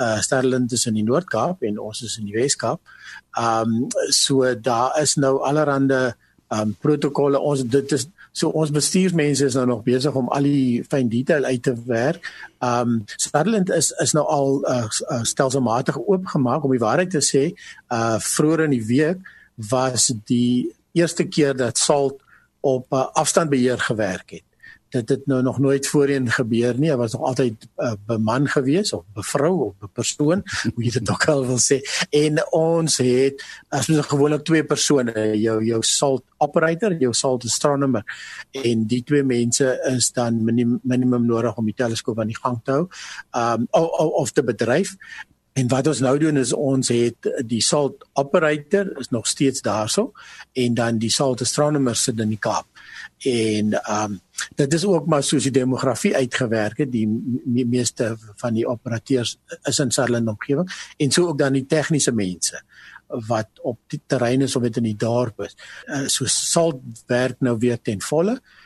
Uh 0.00 0.20
Sterling 0.20 0.70
is 0.72 0.86
in 0.86 0.94
die 0.94 1.04
Noord-Kaap 1.04 1.62
en 1.62 1.78
ons 1.78 2.02
is 2.02 2.16
in 2.18 2.24
die 2.24 2.34
Wes-Kaap. 2.34 2.80
Um 3.38 3.86
so 4.08 4.54
daar 4.54 5.00
is 5.02 5.14
nou 5.14 5.42
allerhande 5.44 6.16
um 6.48 6.76
protokolle. 6.80 7.38
Ons 7.38 7.62
dit 7.68 7.92
is 7.92 8.08
So 8.34 8.50
ons 8.50 8.72
bestuursmense 8.74 9.46
is 9.46 9.54
nou 9.54 9.66
nog 9.70 9.84
besig 9.86 10.14
om 10.18 10.28
al 10.34 10.48
die 10.48 10.82
fyn 10.90 11.10
detail 11.12 11.46
uit 11.46 11.62
te 11.62 11.74
werk. 11.86 12.26
Um 12.58 13.04
Sutherland 13.14 13.70
is 13.70 13.92
is 14.02 14.14
nou 14.16 14.24
al 14.26 14.58
uh, 14.66 15.22
stelselmatig 15.22 16.00
oopgemaak 16.02 16.66
om 16.66 16.74
die 16.74 16.82
waarheid 16.82 17.14
te 17.14 17.22
sê. 17.22 17.44
Uh 17.94 18.18
vroeër 18.18 18.66
in 18.66 18.74
die 18.74 18.86
week 18.90 19.22
was 19.70 20.10
die 20.26 20.72
eerste 20.98 21.28
keer 21.30 21.54
dat 21.56 21.78
Salt 21.78 22.18
op 22.64 22.90
uh, 22.92 23.06
afstandbeheer 23.14 23.78
gewerk 23.78 24.38
het 24.40 24.53
dit 24.94 25.08
het 25.08 25.26
nou 25.30 25.40
nog 25.42 25.58
nooit 25.58 25.86
voorheen 25.86 26.30
gebeur 26.30 26.78
nie. 26.78 26.90
Hy 26.92 26.96
was 27.00 27.12
nog 27.12 27.26
altyd 27.30 27.54
'n 27.54 27.82
uh, 27.82 27.92
beman 28.06 28.48
gewees 28.48 28.92
of 28.92 29.04
'n 29.16 29.22
vrou 29.22 29.54
of 29.66 29.74
'n 29.82 29.90
persoon, 29.92 30.42
hoe 30.74 30.84
jy 30.84 30.90
dit 30.90 31.10
ook 31.10 31.28
al 31.28 31.46
wil 31.46 31.58
sê. 31.58 31.80
En 32.10 32.38
ons 32.52 32.96
het 32.96 33.44
as 33.68 33.88
ons 33.88 34.06
gewoonlik 34.06 34.44
twee 34.44 34.64
persone, 34.64 35.38
jou 35.40 35.64
jou 35.64 35.82
salt 35.82 36.24
operator, 36.38 36.92
jou 36.98 37.12
salt 37.12 37.44
astronomer 37.44 38.04
en 38.50 38.86
die 38.86 39.02
twee 39.02 39.22
mense 39.22 39.80
is 39.96 40.12
dan 40.12 40.44
minim, 40.44 40.80
minimum 40.82 41.26
nodig 41.26 41.56
om 41.56 41.64
die 41.64 41.76
teleskoop 41.76 42.20
aan 42.20 42.32
die 42.32 42.42
gang 42.42 42.60
te 42.64 42.70
hou. 42.70 42.88
Um 43.32 43.66
of, 43.70 44.10
of 44.24 44.30
te 44.32 44.42
bedryf 44.42 44.96
En 45.54 45.68
wat 45.70 45.86
ons 45.86 46.00
nou 46.02 46.16
doen 46.18 46.36
is 46.40 46.50
ons 46.52 46.88
het 46.90 47.28
die 47.46 47.62
salt 47.62 48.02
operator 48.18 48.88
is 48.98 49.12
nog 49.14 49.28
steeds 49.30 49.62
daarso 49.62 50.10
en 50.52 50.74
dan 50.74 50.98
die 50.98 51.12
salt 51.14 51.44
astronomer 51.46 51.94
sit 51.96 52.18
in 52.18 52.34
die 52.34 52.40
Kaap. 52.42 52.66
En 53.22 53.76
ehm 53.78 54.18
um, 54.18 54.20
dit 54.54 54.74
is 54.74 54.84
ook 54.84 55.06
maar 55.06 55.22
soos 55.22 55.46
die 55.46 55.54
demografie 55.54 56.14
uitgewerk 56.16 56.78
het, 56.84 56.92
die 56.92 57.06
me 57.08 57.64
meeste 57.66 58.14
van 58.40 58.54
die 58.54 58.66
operateurs 58.68 59.36
is 59.62 59.78
in 59.78 59.90
Sutherland 59.90 60.28
omgewing 60.28 60.70
en 60.96 61.14
so 61.14 61.28
ook 61.28 61.38
dan 61.38 61.52
die 61.52 61.66
tegniese 61.66 62.12
mense 62.12 62.62
wat 63.28 63.48
op 63.62 63.78
die 63.92 64.00
terrein 64.06 64.42
is 64.42 64.56
of 64.56 64.62
dit 64.64 64.80
in 64.80 64.88
die 64.88 64.96
dorp 64.98 65.44
is. 65.44 65.52
Uh, 65.86 66.06
so 66.10 66.26
salt 66.26 66.80
werk 67.06 67.36
nou 67.44 67.58
weer 67.60 67.78
ten 67.80 68.00
volle 68.02 68.38
uh 68.40 68.63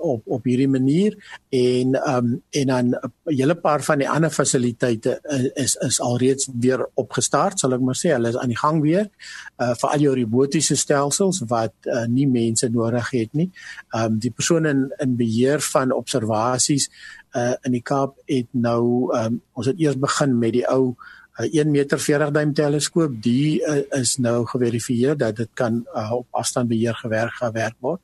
op 0.00 0.22
op 0.26 0.44
hierdie 0.44 0.68
manier 0.68 1.16
en 1.48 1.96
um 2.08 2.42
en 2.50 2.66
dan 2.66 2.86
'n 2.94 3.12
hele 3.24 3.54
paar 3.54 3.82
van 3.82 3.98
die 3.98 4.08
ander 4.08 4.30
fasiliteite 4.30 5.20
is 5.54 5.74
is 5.74 6.00
alreeds 6.00 6.48
weer 6.60 6.88
opgestart 6.94 7.58
sal 7.58 7.72
ek 7.72 7.80
maar 7.80 7.98
sê 7.98 8.12
hulle 8.12 8.28
is 8.28 8.36
aan 8.36 8.48
die 8.48 8.58
gang 8.58 8.80
weer 8.82 9.10
uh 9.58 9.74
vir 9.74 9.90
al 9.90 10.00
jou 10.00 10.14
robotiese 10.14 10.76
stelsels 10.76 11.42
wat 11.48 11.74
uh, 11.86 12.06
nie 12.06 12.26
mense 12.26 12.68
nodig 12.68 13.10
het 13.10 13.32
nie. 13.32 13.50
Um 13.96 14.18
die 14.18 14.30
persone 14.30 14.68
in 14.68 14.88
in 14.98 15.16
beheer 15.16 15.60
van 15.60 15.92
observasies 15.92 16.90
uh 17.36 17.54
in 17.62 17.72
die 17.72 17.82
Kaap 17.82 18.16
het 18.26 18.48
nou 18.52 19.12
um 19.16 19.40
ons 19.52 19.66
het 19.66 19.78
eers 19.80 19.98
begin 19.98 20.38
met 20.38 20.52
die 20.52 20.66
ou 20.66 20.96
'n 21.38 21.48
1 21.52 21.70
meter 21.70 22.00
40 22.00 22.30
duim 22.30 22.52
teleskoop, 22.52 23.12
die 23.22 23.60
uh, 23.62 23.82
is 24.00 24.16
nou 24.18 24.46
geverifieer 24.46 25.16
dat 25.16 25.36
dit 25.36 25.50
kan 25.54 25.84
uh, 25.94 26.12
op 26.12 26.26
afstand 26.30 26.68
beheer 26.68 26.94
gewerk 26.94 27.34
gewerk 27.38 27.76
word. 27.78 28.00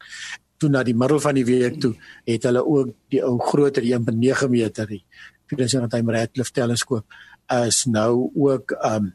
Toe 0.65 0.73
na 0.73 0.81
die 0.81 0.97
middel 0.97 1.21
van 1.21 1.37
die 1.37 1.45
week 1.45 1.75
toe 1.83 1.93
het 2.25 2.47
hulle 2.49 2.63
ook 2.65 2.95
die 3.13 3.21
ou 3.21 3.37
groter 3.51 3.85
1.9 3.85 4.49
meter 4.49 4.89
die 4.89 5.03
24 5.53 5.91
duim 5.93 6.13
Radcliffe 6.15 6.57
teleskoop 6.57 7.19
is 7.61 7.85
nou 7.85 8.31
ook 8.33 8.73
um 8.81 9.13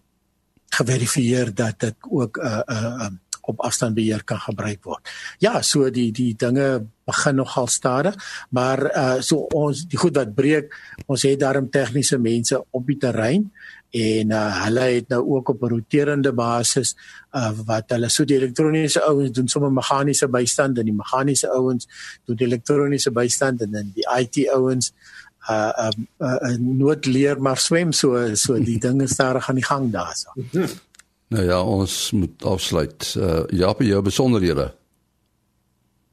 geverifieer 0.70 1.50
dat 1.56 1.80
dit 1.80 1.96
ook 2.10 2.38
'n 2.38 2.46
uh, 2.46 2.62
'n 2.68 2.74
uh, 2.74 3.06
um, 3.06 3.20
op 3.50 3.66
afstand 3.66 3.98
beheer 3.98 4.24
kan 4.24 4.40
gebruik 4.44 4.84
word. 4.88 5.12
Ja, 5.44 5.62
so 5.66 5.90
die 5.94 6.12
die 6.16 6.34
dinge 6.38 6.86
begin 7.10 7.40
nogal 7.42 7.68
stadig, 7.68 8.16
maar 8.54 8.86
uh 8.92 9.18
so 9.26 9.48
ons 9.58 9.86
die 9.90 9.98
goed 9.98 10.18
wat 10.20 10.36
breek, 10.38 10.76
ons 11.08 11.26
het 11.26 11.40
daarom 11.42 11.70
tegniese 11.74 12.20
mense 12.22 12.62
op 12.70 12.86
die 12.88 13.00
terrein 13.02 13.50
en 13.90 14.34
uh 14.38 14.64
hulle 14.66 14.86
het 15.00 15.08
nou 15.10 15.22
ook 15.36 15.50
op 15.50 15.64
'n 15.64 15.74
roterende 15.74 16.34
basis 16.34 16.96
uh 17.34 17.52
wat 17.66 17.90
hulle 17.90 18.10
so 18.10 18.26
die 18.26 18.38
elektroniese 18.38 19.02
ouens 19.02 19.32
doen 19.32 19.48
sommer 19.48 19.72
meganiese 19.72 20.28
bystand 20.28 20.78
en 20.78 20.86
die 20.86 20.94
meganiese 20.94 21.50
ouens 21.50 21.88
doen 22.26 22.36
die 22.36 22.48
elektroniese 22.48 23.12
bystand 23.12 23.62
en 23.62 23.72
dan 23.72 23.92
die 23.96 24.06
IT 24.20 24.50
ouens 24.54 24.94
uh 25.50 25.72
um 25.86 26.08
uh, 26.22 26.38
uh, 26.42 26.58
nooit 26.58 27.06
leer 27.06 27.42
maar 27.42 27.58
swem 27.58 27.92
so 27.92 28.36
so 28.36 28.54
die 28.60 28.80
dinge 28.88 29.08
stadig 29.08 29.50
aan 29.50 29.56
die 29.56 29.66
gang 29.66 29.92
daarso. 29.92 30.30
Nou 31.30 31.46
ja, 31.46 31.64
ons 31.64 32.12
moet 32.12 32.44
afsluit. 32.44 33.16
Uh 33.18 33.44
Japie, 33.48 33.88
jou 33.88 34.02
besonderhede. 34.02 34.74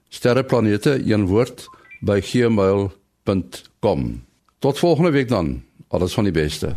Sterreplanete 0.09 1.03
een 1.05 1.25
woord 1.25 1.67
by 1.99 2.19
gmail.com. 2.21 4.01
Tot 4.59 4.79
volgende 4.79 5.09
week 5.09 5.27
dan. 5.27 5.63
Alles 5.87 6.13
van 6.13 6.23
die 6.23 6.33
beste. 6.33 6.75